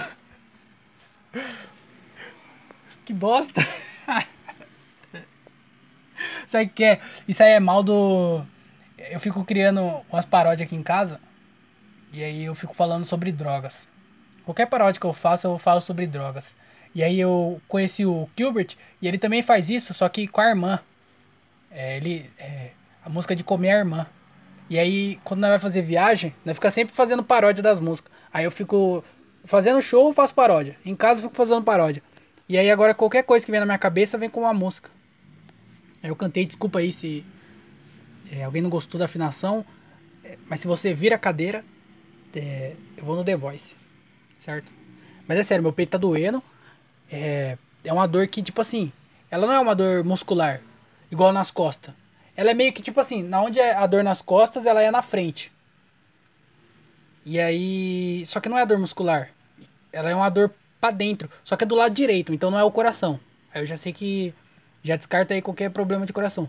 [3.04, 3.60] Que bosta.
[6.46, 7.00] Sabe o que é?
[7.26, 8.44] Isso aí é mal do.
[9.10, 11.20] Eu fico criando umas paródias aqui em casa.
[12.12, 13.86] E aí eu fico falando sobre drogas.
[14.44, 16.54] Qualquer paródia que eu faço, eu falo sobre drogas.
[16.94, 20.48] E aí eu conheci o Gilbert e ele também faz isso, só que com a
[20.48, 20.80] irmã.
[21.70, 22.30] É, ele.
[22.38, 22.70] É,
[23.04, 24.06] a música de comer a irmã.
[24.70, 28.12] E aí, quando nós vai fazer viagem, nós fica sempre fazendo paródia das músicas.
[28.32, 29.02] Aí eu fico
[29.44, 30.76] fazendo show, eu faço paródia.
[30.84, 32.02] Em casa eu fico fazendo paródia.
[32.48, 34.90] E aí agora qualquer coisa que vem na minha cabeça vem com uma música.
[36.02, 37.24] Aí eu cantei, desculpa aí se
[38.30, 39.64] é, alguém não gostou da afinação.
[40.22, 41.64] É, mas se você vira a cadeira,
[42.34, 43.74] é, eu vou no The Voice.
[44.38, 44.70] Certo?
[45.26, 46.42] Mas é sério, meu peito tá doendo.
[47.10, 48.92] É, é uma dor que, tipo assim,
[49.30, 50.60] ela não é uma dor muscular,
[51.10, 51.94] igual nas costas.
[52.38, 54.92] Ela é meio que, tipo assim, na onde é a dor nas costas, ela é
[54.92, 55.50] na frente.
[57.26, 58.24] E aí.
[58.26, 59.30] Só que não é a dor muscular.
[59.92, 61.28] Ela é uma dor para dentro.
[61.42, 63.18] Só que é do lado direito, então não é o coração.
[63.52, 64.32] Aí eu já sei que
[64.84, 66.48] já descarta aí qualquer problema de coração.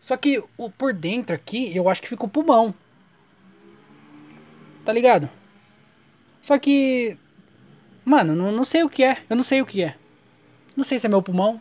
[0.00, 2.74] Só que o por dentro aqui, eu acho que fica o pulmão.
[4.84, 5.30] Tá ligado?
[6.42, 7.16] Só que
[8.04, 9.22] mano, não, não sei o que é.
[9.30, 9.94] Eu não sei o que é.
[10.76, 11.60] Não sei se é meu pulmão.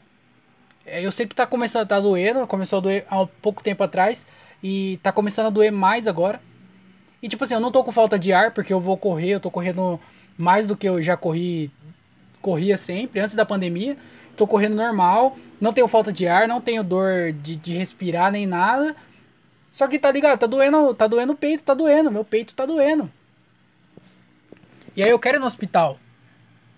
[0.87, 3.83] É, eu sei que tá começando a tá doendo, começou a doer há pouco tempo
[3.83, 4.25] atrás
[4.63, 6.41] e tá começando a doer mais agora.
[7.21, 9.39] E tipo assim, eu não tô com falta de ar porque eu vou correr, eu
[9.39, 9.99] tô correndo
[10.37, 11.69] mais do que eu já corri
[12.41, 13.97] corria sempre, antes da pandemia.
[14.37, 18.45] Tô correndo normal, não tenho falta de ar, não tenho dor de, de respirar nem
[18.45, 18.95] nada.
[19.73, 22.65] Só que tá ligado, tá doendo, tá doendo o peito, tá doendo, meu peito tá
[22.65, 23.11] doendo.
[24.95, 25.99] E aí eu quero ir no hospital.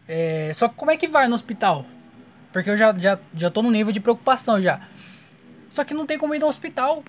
[0.08, 1.86] É, só que como é que vai no hospital?
[2.52, 4.82] Porque eu já, já, já tô no nível de preocupação já.
[5.70, 7.04] Só que não tem como ir no hospital.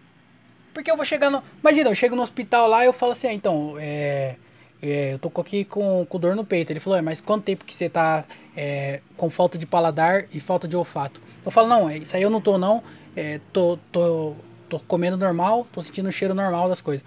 [0.74, 1.42] Porque eu vou chegar no.
[1.60, 4.36] Imagina, eu chego no hospital lá e eu falo assim, ah, então, é
[4.82, 6.72] é, eu tô aqui com, com dor no peito.
[6.72, 8.24] Ele falou, é, mas quanto tempo que você tá
[8.56, 11.20] é, com falta de paladar e falta de olfato?
[11.44, 12.82] Eu falo, não, é, isso aí eu não tô não,
[13.14, 14.34] é, tô, tô,
[14.68, 17.04] tô comendo normal, tô sentindo o cheiro normal das coisas.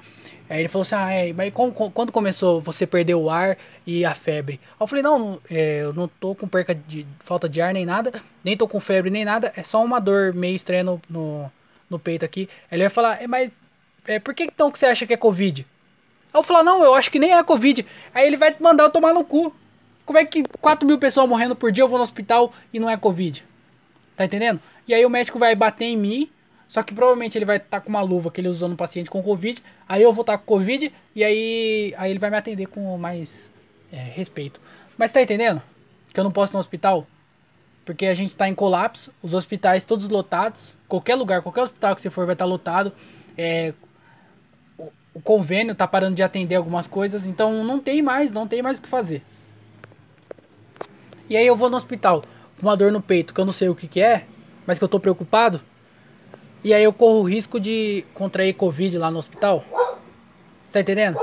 [0.49, 1.51] Aí ele falou assim, ah, é, mas
[1.93, 4.59] quando começou você perder o ar e a febre?
[4.63, 7.85] Aí eu falei, não, é, eu não tô com perca de falta de ar nem
[7.85, 8.11] nada,
[8.43, 11.51] nem tô com febre nem nada, é só uma dor meio estranha no, no,
[11.89, 12.49] no peito aqui.
[12.69, 13.51] Aí ele vai falar, é, mas
[14.05, 15.65] é, por que então que você acha que é Covid?
[16.33, 17.85] Aí eu falo, não, eu acho que nem é Covid.
[18.13, 19.55] Aí ele vai mandar eu tomar no cu.
[20.05, 22.89] Como é que 4 mil pessoas morrendo por dia eu vou no hospital e não
[22.89, 23.45] é Covid?
[24.15, 24.59] Tá entendendo?
[24.87, 26.29] E aí o médico vai bater em mim,
[26.68, 29.09] só que provavelmente ele vai estar tá com uma luva que ele usou no paciente
[29.09, 29.61] com Covid.
[29.88, 32.97] Aí eu vou estar tá com Covid e aí, aí ele vai me atender com
[32.97, 33.51] mais
[33.91, 34.59] é, respeito.
[34.97, 35.61] Mas tá entendendo?
[36.14, 37.05] Que eu não posso ir no hospital?
[37.86, 40.74] Porque a gente tá em colapso, os hospitais todos lotados.
[40.88, 42.93] Qualquer lugar, qualquer hospital que você for vai estar tá lotado.
[43.38, 43.74] É,
[45.14, 48.80] o convênio tá parando de atender algumas coisas, então não tem mais, não tem mais
[48.80, 49.22] o que fazer.
[51.30, 52.24] E aí eu vou no hospital
[52.59, 54.26] com uma dor no peito, que eu não sei o que, que é,
[54.66, 55.61] mas que eu tô preocupado.
[56.64, 59.64] E aí eu corro o risco de contrair Covid lá no hospital.
[60.66, 61.20] Você tá entendendo?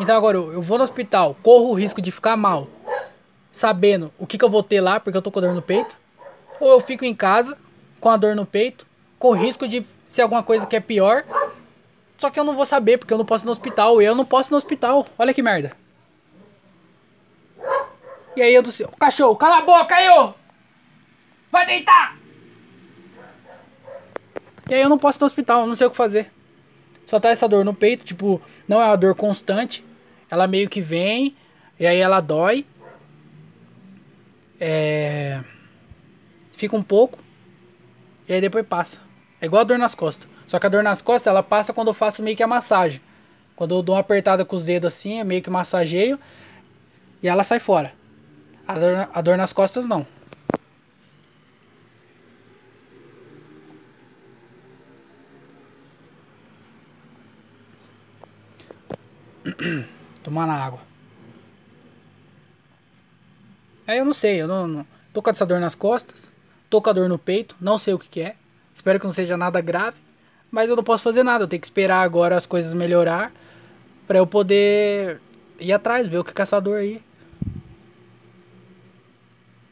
[0.00, 2.68] Então agora eu vou no hospital, corro o risco de ficar mal,
[3.50, 5.94] sabendo o que, que eu vou ter lá, porque eu tô com dor no peito.
[6.58, 7.58] Ou eu fico em casa
[8.00, 8.86] com a dor no peito,
[9.18, 11.24] com o risco de ser alguma coisa que é pior
[12.22, 14.00] só que eu não vou saber, porque eu não posso ir no hospital.
[14.00, 15.04] Eu não posso ir no hospital.
[15.18, 15.76] Olha que merda.
[18.36, 18.88] E aí eu do céu.
[18.96, 20.32] Cachorro, cala a boca aí, ô!
[21.50, 22.21] Vai deitar!
[24.68, 26.30] E aí eu não posso ir no hospital, não sei o que fazer.
[27.06, 29.84] Só tá essa dor no peito, tipo, não é uma dor constante.
[30.30, 31.36] Ela meio que vem,
[31.78, 32.64] e aí ela dói.
[34.58, 35.42] É.
[36.52, 37.18] Fica um pouco.
[38.28, 39.00] E aí depois passa.
[39.40, 40.28] É igual a dor nas costas.
[40.46, 43.00] Só que a dor nas costas, ela passa quando eu faço meio que a massagem.
[43.56, 46.18] Quando eu dou uma apertada com os dedos assim, meio que massageio.
[47.22, 47.92] E ela sai fora.
[48.66, 50.06] A dor, a dor nas costas não.
[60.22, 60.80] Tomar na água.
[63.86, 66.28] Aí eu não sei, eu não, não, tô com essa dor nas costas,
[66.70, 68.36] tô com a dor no peito, não sei o que, que é.
[68.74, 69.98] Espero que não seja nada grave,
[70.50, 73.32] mas eu não posso fazer nada, eu tenho que esperar agora as coisas melhorar
[74.06, 75.20] para eu poder
[75.58, 77.02] ir atrás, ver o que é essa dor aí.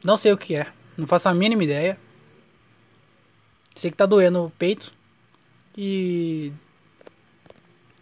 [0.03, 0.67] Não sei o que é,
[0.97, 1.99] não faço a mínima ideia.
[3.75, 4.93] Sei que tá doendo o peito
[5.77, 6.53] e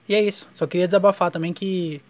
[0.09, 0.49] e é isso.
[0.55, 2.01] Só queria desabafar também que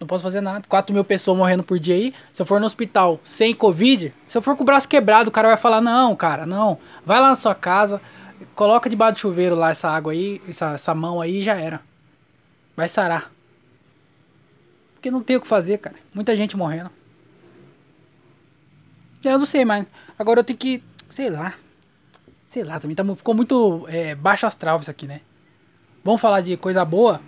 [0.00, 0.64] não posso fazer nada.
[0.68, 2.14] 4 mil pessoas morrendo por dia aí.
[2.32, 5.32] Se eu for no hospital sem Covid, se eu for com o braço quebrado, o
[5.32, 6.78] cara vai falar: Não, cara, não.
[7.04, 8.00] Vai lá na sua casa,
[8.54, 11.80] coloca debaixo do chuveiro lá essa água aí, essa, essa mão aí e já era.
[12.76, 13.32] Vai sarar.
[14.94, 15.96] Porque não tem o que fazer, cara.
[16.14, 16.90] Muita gente morrendo.
[19.24, 19.86] Eu não sei, mas
[20.18, 20.82] agora eu tenho que.
[21.10, 21.54] Sei lá.
[22.48, 25.20] Sei lá, também tá, ficou muito é, baixo astral isso aqui, né?
[26.08, 27.20] Vamos falar de coisa boa.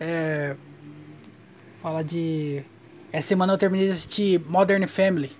[0.00, 0.56] É.
[1.80, 2.64] Falar de.
[3.12, 5.30] Essa semana eu terminei de assistir Modern Family.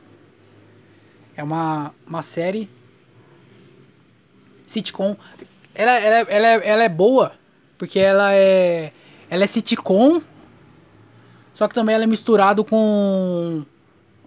[1.36, 2.70] É uma, uma série.
[4.64, 5.16] Sitcom.
[5.74, 7.32] Ela, ela, ela, é, ela é boa.
[7.76, 8.93] Porque ela é.
[9.28, 10.22] Ela é sitcom.
[11.53, 13.64] Só que também ela é misturado com.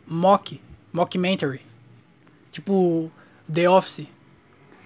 [0.06, 0.60] Mock.
[0.92, 1.62] Mockumentary.
[2.52, 3.10] Tipo.
[3.50, 4.06] The Office.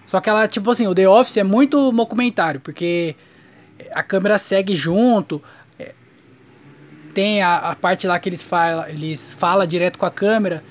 [0.05, 3.15] Só que ela, tipo assim, o The Office é muito documentário, porque
[3.93, 5.41] a câmera segue junto.
[5.79, 5.93] É,
[7.13, 10.63] tem a, a, parte lá que eles falam eles fala direto com a câmera.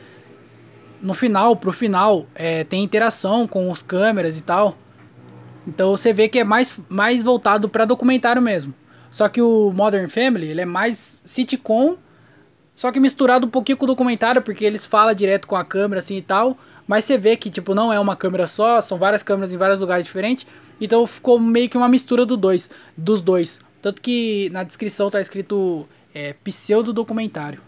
[1.02, 4.78] No final, pro final, é, tem interação com os câmeras e tal.
[5.66, 8.74] Então você vê que é mais, mais voltado para documentário mesmo.
[9.10, 11.96] Só que o Modern Family, ele é mais sitcom,
[12.74, 16.00] só que misturado um pouquinho com o documentário, porque eles falam direto com a câmera
[16.00, 16.58] assim e tal.
[16.86, 19.80] Mas você vê que, tipo, não é uma câmera só, são várias câmeras em vários
[19.80, 20.46] lugares diferentes.
[20.80, 23.60] Então ficou meio que uma mistura do dois, dos dois.
[23.80, 27.60] Tanto que na descrição tá escrito é, pseudo documentário.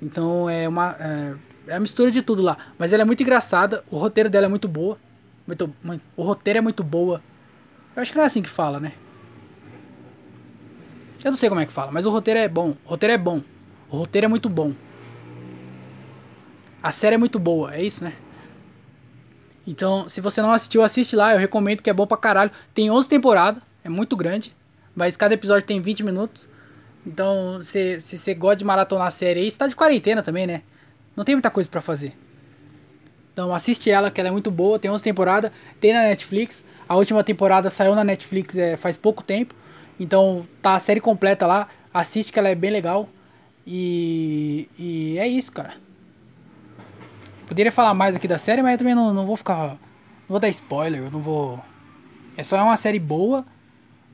[0.00, 0.96] Então é uma.
[0.98, 1.34] É,
[1.68, 2.58] é a mistura de tudo lá.
[2.78, 4.98] Mas ela é muito engraçada, o roteiro dela é muito boa.
[5.46, 5.74] Muito,
[6.16, 7.22] o roteiro é muito boa.
[7.94, 8.92] Eu acho que não é assim que fala, né?
[11.22, 12.74] Eu não sei como é que fala, mas o roteiro é bom.
[12.84, 13.42] O roteiro é bom.
[13.88, 14.74] O roteiro é muito bom.
[16.84, 18.12] A série é muito boa, é isso, né?
[19.66, 21.32] Então, se você não assistiu, assiste lá.
[21.32, 22.50] Eu recomendo que é bom pra caralho.
[22.74, 24.54] Tem 11 temporadas, é muito grande.
[24.94, 26.46] Mas cada episódio tem 20 minutos.
[27.06, 30.60] Então, se, você gosta de maratonar a série aí, você tá de quarentena também, né?
[31.16, 32.14] Não tem muita coisa para fazer.
[33.32, 34.78] Então, assiste ela, que ela é muito boa.
[34.78, 36.66] Tem 11 temporadas, tem na Netflix.
[36.86, 39.54] A última temporada saiu na Netflix é, faz pouco tempo.
[39.98, 41.66] Então, tá a série completa lá.
[41.94, 43.08] Assiste que ela é bem legal.
[43.66, 45.82] E, e é isso, cara.
[47.46, 49.68] Poderia falar mais aqui da série, mas também não, não vou ficar.
[49.68, 49.78] Não
[50.28, 51.62] vou dar spoiler, eu não vou.
[52.36, 53.44] É só uma série boa.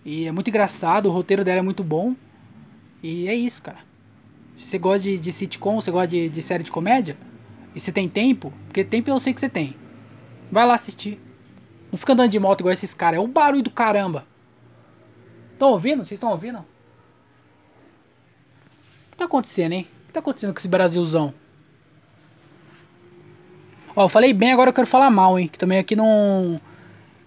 [0.04, 2.16] E é muito engraçado, o roteiro dela é muito bom.
[3.02, 3.78] E é isso, cara.
[4.56, 7.16] Se você gosta de, de sitcom, você gosta de, de série de comédia,
[7.74, 9.76] e você tem tempo, porque tempo eu sei que você tem.
[10.50, 11.20] Vai lá assistir.
[11.90, 13.18] Não fica andando de moto igual esses caras.
[13.18, 14.26] É o barulho do caramba.
[15.52, 15.98] Estão ouvindo?
[15.98, 16.58] Vocês estão ouvindo?
[16.58, 16.64] O
[19.10, 19.86] que tá acontecendo, hein?
[20.02, 21.32] O que tá acontecendo com esse Brasilzão?
[23.94, 25.48] Ó, eu falei bem, agora eu quero falar mal, hein?
[25.48, 26.60] Que também aqui não.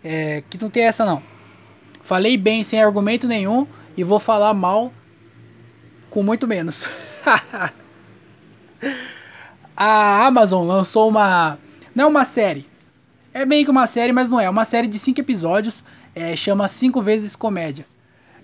[0.03, 1.21] É, que não tem essa não.
[2.01, 4.91] Falei bem sem argumento nenhum e vou falar mal
[6.09, 6.85] com muito menos.
[9.75, 11.57] a Amazon lançou uma.
[11.95, 12.65] Não é uma série.
[13.33, 14.45] É meio que uma série, mas não é.
[14.45, 15.83] É uma série de cinco episódios.
[16.13, 17.85] É, chama Cinco Vezes Comédia.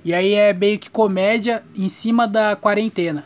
[0.03, 3.25] E aí é meio que comédia em cima da quarentena.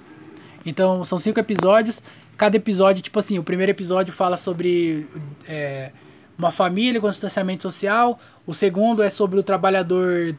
[0.66, 2.02] Então são cinco episódios
[2.38, 5.08] cada episódio, tipo assim, o primeiro episódio fala sobre
[5.48, 5.92] é,
[6.38, 10.38] uma família com distanciamento social, o segundo é sobre o trabalhador,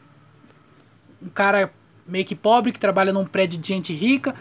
[1.21, 1.71] um cara
[2.07, 4.35] meio que pobre que trabalha num prédio de gente rica,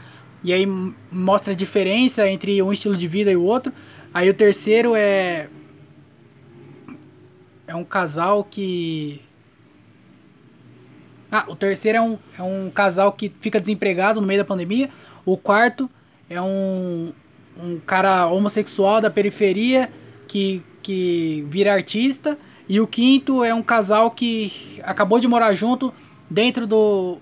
[0.44, 0.66] e aí
[1.11, 3.72] mostra a diferença entre um estilo de vida e o outro.
[4.12, 5.48] Aí o terceiro é.
[7.66, 9.22] É um casal que.
[11.32, 14.90] Ah, o terceiro é um, é um casal que fica desempregado no meio da pandemia.
[15.24, 15.90] O quarto
[16.28, 17.11] é um,
[17.57, 19.90] um cara homossexual da periferia
[20.26, 22.38] que, que vira artista.
[22.68, 25.92] E o quinto é um casal que acabou de morar junto
[26.30, 27.18] dentro do.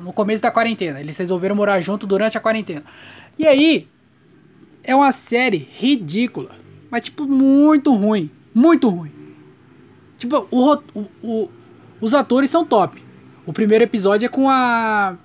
[0.00, 1.00] no começo da quarentena.
[1.00, 2.84] Eles resolveram morar junto durante a quarentena.
[3.38, 3.88] E aí,
[4.82, 6.52] é uma série ridícula.
[6.90, 8.30] Mas, tipo, muito ruim.
[8.54, 9.12] Muito ruim.
[10.16, 11.50] Tipo, o, o, o,
[12.00, 13.02] os atores são top.
[13.44, 15.16] O primeiro episódio é com a.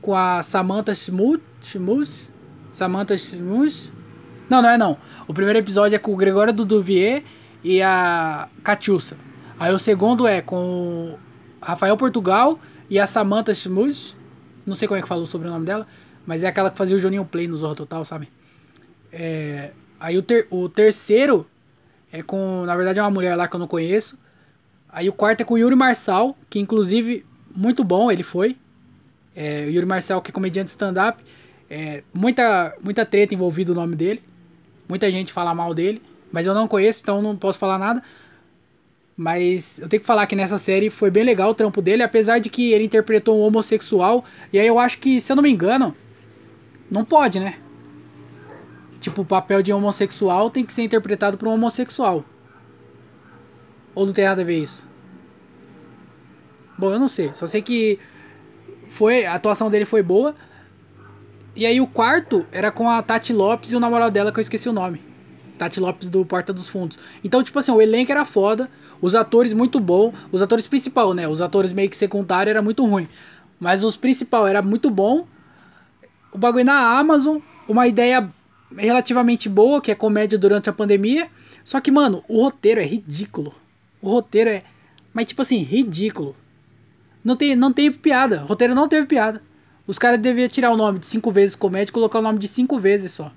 [0.00, 2.28] Com a Samantha Schmutz.
[2.72, 3.92] Samantha Schmutz.
[4.50, 4.98] Não, não é não.
[5.28, 7.22] O primeiro episódio é com o Gregório Duduvier
[7.62, 9.16] e a Catiussa.
[9.60, 11.16] Aí o segundo é com
[11.62, 14.16] Rafael Portugal e a Samantha Schmutz.
[14.66, 15.86] Não sei como é que falou sobre o nome dela,
[16.26, 18.28] mas é aquela que fazia o Joninho Play no Zorro Total, sabe?
[19.12, 19.70] É,
[20.00, 21.48] aí o, ter, o terceiro
[22.12, 24.18] é com, na verdade é uma mulher lá que eu não conheço.
[24.88, 27.24] Aí o quarto é com o Yuri Marçal, que inclusive
[27.54, 28.56] muito bom ele foi.
[29.36, 31.22] É, o Yuri Marçal que é comediante stand-up.
[31.70, 34.20] É, muita, muita treta envolvida o nome dele.
[34.90, 36.02] Muita gente fala mal dele.
[36.32, 38.02] Mas eu não conheço, então não posso falar nada.
[39.16, 42.40] Mas eu tenho que falar que nessa série foi bem legal o trampo dele, apesar
[42.40, 44.24] de que ele interpretou um homossexual.
[44.52, 45.94] E aí eu acho que, se eu não me engano,
[46.90, 47.54] não pode, né?
[48.98, 52.24] Tipo, o papel de homossexual tem que ser interpretado por um homossexual.
[53.94, 54.88] Ou não tem nada a ver isso?
[56.76, 57.30] Bom, eu não sei.
[57.32, 57.96] Só sei que
[58.88, 60.34] foi a atuação dele foi boa.
[61.54, 64.42] E aí o quarto era com a Tati Lopes e o namorado dela que eu
[64.42, 65.02] esqueci o nome.
[65.58, 66.98] Tati Lopes do Porta dos Fundos.
[67.22, 68.70] Então, tipo assim, o elenco era foda,
[69.00, 71.28] os atores muito bom, os atores principal, né?
[71.28, 73.06] Os atores meio que secundário era muito ruim.
[73.58, 75.26] Mas os principal era muito bom.
[76.32, 77.38] O bagulho na Amazon,
[77.68, 78.30] uma ideia
[78.74, 81.28] relativamente boa, que é comédia durante a pandemia.
[81.62, 83.54] Só que, mano, o roteiro é ridículo.
[84.00, 84.62] O roteiro é.
[85.12, 86.34] Mas, tipo assim, ridículo.
[87.22, 88.42] Não, tem, não teve piada.
[88.44, 89.42] O roteiro não teve piada.
[89.90, 92.46] Os caras deviam tirar o nome de cinco vezes comédia e colocar o nome de
[92.46, 93.32] cinco vezes só.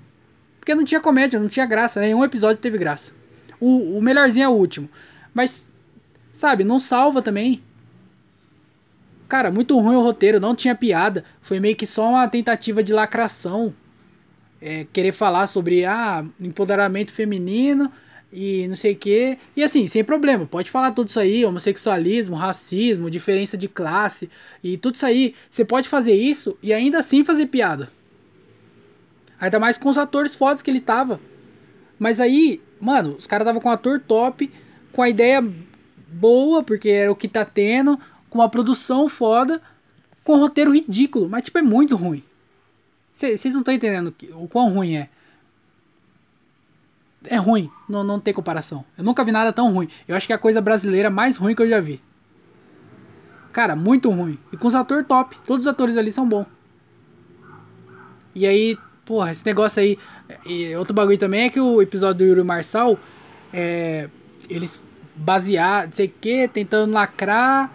[0.60, 2.00] Porque não tinha comédia, não tinha graça.
[2.00, 3.10] Nenhum episódio teve graça.
[3.58, 4.88] O, o melhorzinho é o último.
[5.34, 5.68] Mas,
[6.30, 7.60] sabe, não salva também.
[9.28, 11.24] Cara, muito ruim o roteiro, não tinha piada.
[11.40, 13.74] Foi meio que só uma tentativa de lacração
[14.60, 17.90] é, querer falar sobre ah, empoderamento feminino
[18.34, 19.38] e não sei o que.
[19.56, 24.28] E assim, sem problema, pode falar tudo isso aí, homossexualismo, racismo, diferença de classe
[24.62, 25.34] e tudo isso aí.
[25.48, 27.88] Você pode fazer isso e ainda assim fazer piada.
[29.38, 31.20] Ainda mais com os atores fodas que ele tava.
[31.96, 34.50] Mas aí, mano, os caras tava com um ator top,
[34.90, 35.40] com a ideia
[36.08, 39.62] boa, porque era o que tá tendo, com uma produção foda,
[40.24, 42.22] com um roteiro ridículo, mas tipo é muito ruim.
[43.12, 45.08] Vocês não estão entendendo o quão ruim é.
[47.28, 48.84] É ruim, não, não tem comparação.
[48.96, 49.88] Eu nunca vi nada tão ruim.
[50.06, 52.00] Eu acho que é a coisa brasileira mais ruim que eu já vi.
[53.52, 54.38] Cara, muito ruim.
[54.52, 55.36] E com os atores top.
[55.46, 56.46] Todos os atores ali são bons.
[58.34, 59.96] E aí, porra, esse negócio aí.
[60.76, 62.98] Outro bagulho também é que o episódio do Yuri Marçal.
[63.52, 64.10] É,
[64.50, 64.82] eles
[65.14, 67.72] basear, não sei o que, tentando lacrar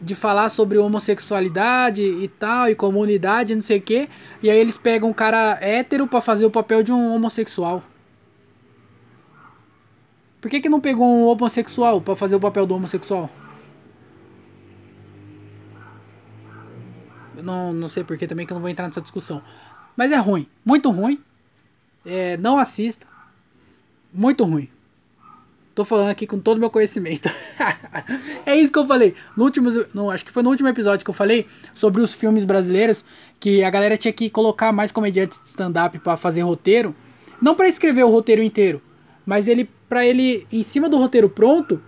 [0.00, 4.08] de falar sobre homossexualidade e tal, e comunidade, não sei o que.
[4.42, 7.84] E aí eles pegam um cara hétero para fazer o papel de um homossexual.
[10.42, 13.30] Por que, que não pegou um homossexual para fazer o papel do homossexual?
[17.40, 19.40] Não, não sei porquê também que eu não vou entrar nessa discussão.
[19.96, 21.22] Mas é ruim, muito ruim.
[22.04, 23.06] É, não assista.
[24.12, 24.68] Muito ruim.
[25.76, 27.30] Tô falando aqui com todo o meu conhecimento.
[28.44, 29.14] é isso que eu falei.
[29.36, 32.44] No último, no, acho que foi no último episódio que eu falei sobre os filmes
[32.44, 33.04] brasileiros
[33.38, 36.96] que a galera tinha que colocar mais comediantes de stand-up para fazer roteiro.
[37.40, 38.82] Não para escrever o roteiro inteiro,
[39.24, 41.78] mas ele para ele em cima do roteiro pronto,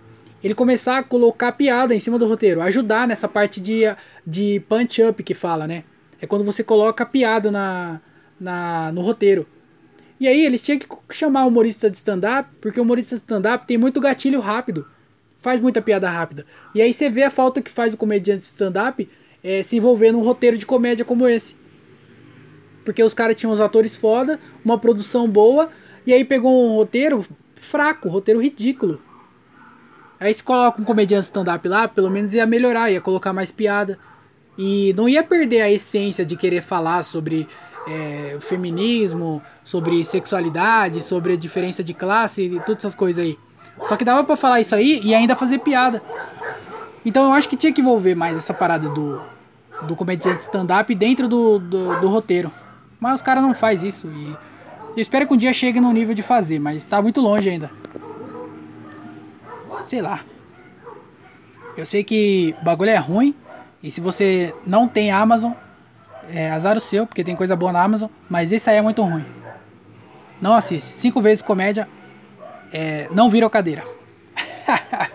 [0.43, 3.81] ele começar a colocar piada em cima do roteiro, ajudar nessa parte de,
[4.23, 5.83] de punch up que fala, né?
[6.21, 7.99] É quando você coloca piada na,
[8.39, 9.47] na no roteiro.
[10.19, 13.75] E aí eles tinham que chamar humorista de stand-up, porque o humorista de stand-up tem
[13.75, 14.87] muito gatilho rápido.
[15.39, 16.45] Faz muita piada rápida.
[16.75, 19.09] E aí você vê a falta que faz o comediante de stand-up
[19.43, 21.55] é, se envolver num roteiro de comédia como esse.
[22.83, 25.71] Porque os caras tinham os atores foda, uma produção boa,
[26.05, 27.25] e aí pegou um roteiro
[27.55, 29.01] fraco, roteiro ridículo.
[30.19, 33.99] Aí se coloca um comediante stand-up lá, pelo menos ia melhorar, ia colocar mais piada.
[34.57, 37.47] E não ia perder a essência de querer falar sobre
[37.87, 43.37] é, feminismo, sobre sexualidade, sobre a diferença de classe e todas essas coisas aí.
[43.83, 46.01] Só que dava para falar isso aí e ainda fazer piada.
[47.05, 49.21] Então eu acho que tinha que envolver mais essa parada do,
[49.83, 52.51] do comediante stand-up dentro do, do, do, roteiro.
[52.99, 54.35] Mas os caras não faz isso e
[54.95, 57.69] eu espero que um dia chegue no nível de fazer, mas está muito longe ainda.
[59.85, 60.21] Sei lá.
[61.75, 63.35] Eu sei que o bagulho é ruim.
[63.83, 65.51] E se você não tem Amazon,
[66.29, 68.09] é azar o seu, porque tem coisa boa na Amazon.
[68.29, 69.25] Mas esse aí é muito ruim.
[70.41, 70.95] Não assiste.
[70.95, 71.89] Cinco vezes comédia.
[72.71, 73.83] É, não vira cadeira.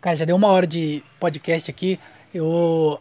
[0.00, 1.98] Cara, já deu uma hora de podcast aqui.
[2.36, 3.00] Eu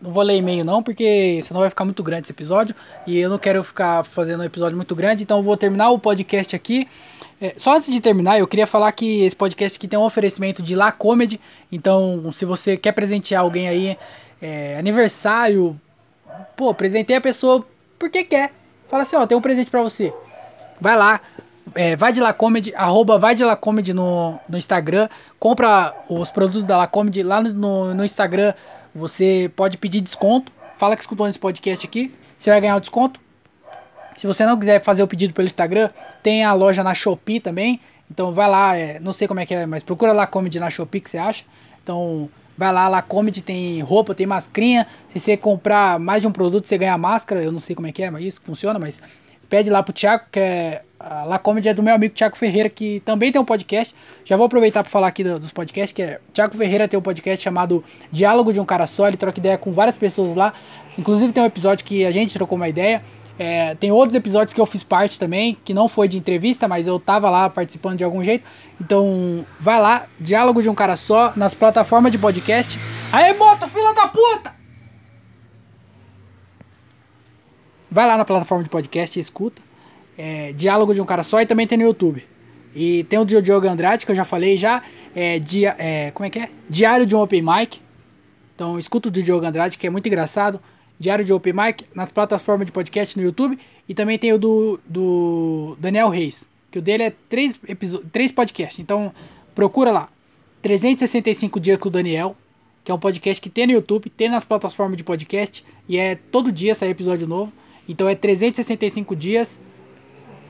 [0.00, 2.74] não vou ler e-mail não, porque senão vai ficar muito grande esse episódio.
[3.06, 5.98] E eu não quero ficar fazendo um episódio muito grande, então eu vou terminar o
[5.98, 6.86] podcast aqui.
[7.40, 10.62] É, só antes de terminar, eu queria falar que esse podcast aqui tem um oferecimento
[10.62, 11.40] de La Comedy.
[11.72, 13.98] Então, se você quer presentear alguém aí,
[14.40, 15.80] é, aniversário,
[16.56, 17.66] pô, presentei a pessoa
[17.98, 18.52] porque quer.
[18.88, 20.12] Fala assim, ó, tem um presente para você.
[20.80, 21.20] Vai lá,
[21.74, 25.08] é, vai de La Comedy, arroba vai de La Comedy no, no Instagram,
[25.38, 28.52] compra os produtos da La Comedy lá no, no Instagram,
[28.94, 33.20] você pode pedir desconto, fala que escutou nesse podcast aqui, você vai ganhar o desconto.
[34.16, 35.90] Se você não quiser fazer o pedido pelo Instagram,
[36.22, 39.54] tem a loja na Shopee também, então vai lá, é, não sei como é que
[39.54, 41.44] é, mas procura La Comedy na Shopee que você acha.
[41.82, 46.32] Então vai lá, La Comedy tem roupa, tem mascrinha, se você comprar mais de um
[46.32, 49.00] produto você ganha máscara, eu não sei como é que é, mas isso funciona, mas
[49.48, 52.68] pede lá pro Thiago, que é a La Comedy é do meu amigo Thiago Ferreira,
[52.70, 53.94] que também tem um podcast.
[54.24, 57.02] Já vou aproveitar para falar aqui do, dos podcasts, que é Thiago Ferreira tem um
[57.02, 60.54] podcast chamado Diálogo de um Cara Só, ele troca ideia com várias pessoas lá.
[60.98, 63.02] Inclusive tem um episódio que a gente trocou uma ideia.
[63.38, 66.86] É, tem outros episódios que eu fiz parte também, que não foi de entrevista, mas
[66.86, 68.46] eu tava lá participando de algum jeito.
[68.80, 72.78] Então, vai lá, Diálogo de um Cara Só, nas plataformas de podcast.
[73.12, 74.54] Aê, moto, fila da puta!
[77.90, 79.73] Vai lá na plataforma de podcast e escuta.
[80.16, 82.24] É, Diálogo de um Cara Só e também tem no YouTube.
[82.74, 84.82] E tem o do Diogo Andrade, que eu já falei já.
[85.14, 86.50] É, dia, é, como é que é?
[86.68, 87.80] Diário de um Open Mic.
[88.54, 90.60] Então escuta o Diogo Andrade, que é muito engraçado.
[90.98, 93.58] Diário de Open Mic nas plataformas de podcast no YouTube.
[93.88, 96.48] E também tem o do, do Daniel Reis.
[96.70, 97.60] Que o dele é três,
[98.10, 98.80] três podcasts.
[98.80, 99.12] Então
[99.54, 100.08] procura lá.
[100.62, 102.36] 365 dias com o Daniel.
[102.82, 105.64] Que é um podcast que tem no YouTube, tem nas plataformas de podcast.
[105.88, 107.52] E é todo dia sai episódio novo.
[107.88, 109.60] Então é 365 dias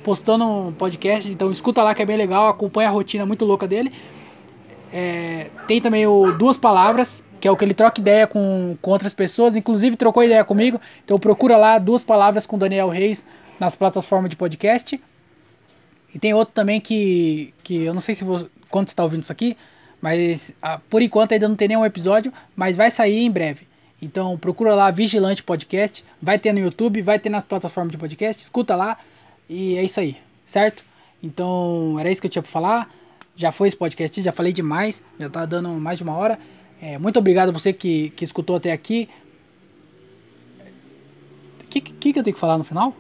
[0.05, 1.33] postando um podcast.
[1.33, 3.91] Então escuta lá que é bem legal, acompanha a rotina muito louca dele.
[4.93, 8.91] É, tem também o Duas Palavras, que é o que ele troca ideia com, com
[8.93, 10.81] outras pessoas, inclusive trocou ideia comigo.
[11.05, 13.27] Então procura lá Duas Palavras com Daniel Reis
[13.59, 15.03] nas plataformas de podcast.
[16.15, 19.23] E tem outro também que, que eu não sei se vou, quando você está ouvindo
[19.23, 19.57] isso aqui,
[20.01, 23.67] mas ah, por enquanto ainda não tem nenhum episódio, mas vai sair em breve.
[24.01, 28.41] Então procura lá Vigilante Podcast, vai ter no YouTube, vai ter nas plataformas de podcast,
[28.41, 28.97] escuta lá
[29.49, 30.85] e é isso aí, certo?
[31.23, 32.91] Então era isso que eu tinha pra falar.
[33.37, 36.39] Já foi esse podcast, já falei demais, já tá dando mais de uma hora.
[36.81, 39.09] É, muito obrigado a você que, que escutou até aqui.
[41.63, 42.95] O que, que, que eu tenho que falar no final?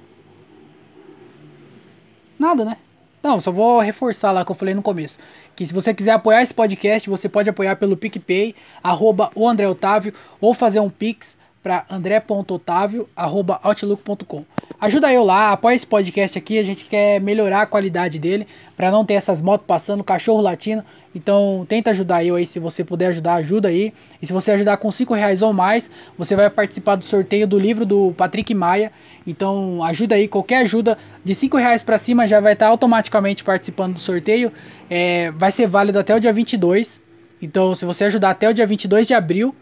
[2.38, 2.76] Nada, né?
[3.22, 5.18] Não, só vou reforçar lá que eu falei no começo.
[5.56, 9.66] Que se você quiser apoiar esse podcast, você pode apoiar pelo PicPay, arroba o André
[9.66, 14.44] Otávio, ou fazer um Pix para andré.otávio.outlook.com.
[14.78, 18.46] Ajuda eu lá, apoia esse podcast aqui, a gente quer melhorar a qualidade dele,
[18.76, 20.84] para não ter essas motos passando, cachorro latino.
[21.14, 23.94] Então tenta ajudar eu aí, se você puder ajudar, ajuda aí.
[24.20, 27.58] E se você ajudar com 5 reais ou mais, você vai participar do sorteio do
[27.58, 28.92] livro do Patrick Maia.
[29.26, 33.42] Então ajuda aí, qualquer ajuda de 5 reais para cima já vai estar tá automaticamente
[33.42, 34.52] participando do sorteio.
[34.90, 37.00] É, vai ser válido até o dia 22.
[37.40, 39.54] Então se você ajudar até o dia 22 de abril,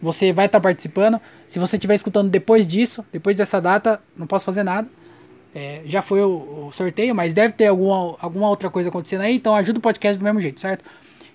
[0.00, 1.20] você vai estar tá participando.
[1.46, 4.88] Se você estiver escutando depois disso, depois dessa data, não posso fazer nada.
[5.54, 9.34] É, já foi o, o, sorteio, mas deve ter alguma, alguma outra coisa acontecendo aí,
[9.34, 10.84] então ajuda o podcast do mesmo jeito, certo?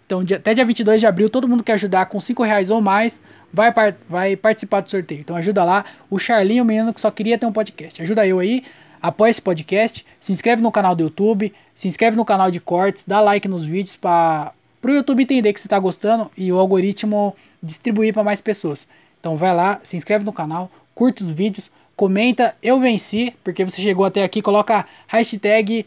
[0.05, 2.79] Então, dia, até dia 22 de abril, todo mundo que ajudar com 5 reais ou
[2.79, 3.19] mais
[3.51, 5.21] vai, par, vai participar do sorteio.
[5.21, 5.85] Então, ajuda lá.
[6.09, 8.01] O Charlinho, o menino que só queria ter um podcast.
[8.01, 8.63] Ajuda eu aí,
[9.01, 13.05] apoia esse podcast, se inscreve no canal do YouTube, se inscreve no canal de cortes,
[13.05, 14.53] dá like nos vídeos para
[14.91, 18.87] o YouTube entender que você está gostando e o algoritmo distribuir para mais pessoas.
[19.19, 23.81] Então vai lá, se inscreve no canal, curta os vídeos, comenta eu venci, porque você
[23.81, 25.85] chegou até aqui, coloca hashtag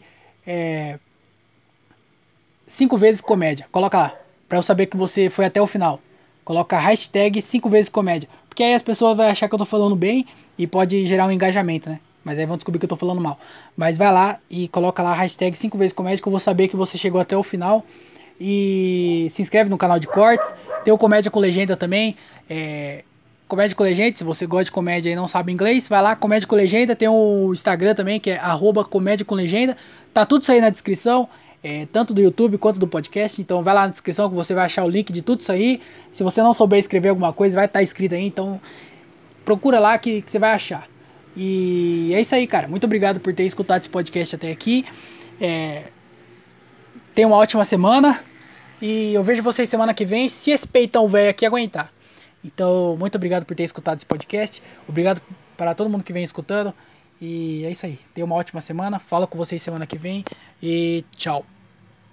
[2.65, 3.67] 5 é, vezes comédia.
[3.71, 4.15] Coloca lá,
[4.47, 5.99] para eu saber que você foi até o final.
[6.43, 8.29] Coloca hashtag 5 vezes comédia.
[8.47, 10.25] Porque aí as pessoas vão achar que eu tô falando bem
[10.57, 11.99] e pode gerar um engajamento, né?
[12.23, 13.39] Mas aí vão descobrir que eu tô falando mal.
[13.75, 16.75] Mas vai lá e coloca lá hashtag 5 vezes comédia que eu vou saber que
[16.75, 17.85] você chegou até o final.
[18.39, 20.53] E se inscreve no canal de cortes.
[20.83, 22.15] Tem o Comédia com Legenda também.
[22.49, 23.03] É,
[23.47, 26.47] comédia com Legenda, se você gosta de comédia e não sabe inglês, vai lá, Comédia
[26.47, 26.95] com Legenda.
[26.95, 29.75] Tem o Instagram também, que é arroba Comédia com Legenda.
[30.13, 31.27] Tá tudo isso aí na descrição.
[31.63, 33.41] É, tanto do YouTube quanto do podcast.
[33.41, 35.81] Então vai lá na descrição que você vai achar o link de tudo isso aí.
[36.11, 38.25] Se você não souber escrever alguma coisa, vai estar tá escrito aí.
[38.25, 38.61] Então
[39.43, 40.87] procura lá que, que, você vai achar.
[41.35, 42.67] E é isso aí, cara.
[42.67, 44.85] Muito obrigado por ter escutado esse podcast até aqui.
[45.39, 45.83] É,
[47.15, 48.23] tenha uma ótima semana.
[48.81, 51.91] E eu vejo vocês semana que vem, se esse peitão velho aqui aguentar.
[52.43, 54.61] Então, muito obrigado por ter escutado esse podcast.
[54.87, 55.21] Obrigado
[55.55, 56.73] para todo mundo que vem escutando.
[57.19, 57.99] E é isso aí.
[58.13, 58.99] Tenha uma ótima semana.
[58.99, 60.23] Falo com vocês semana que vem.
[60.61, 61.56] E tchau.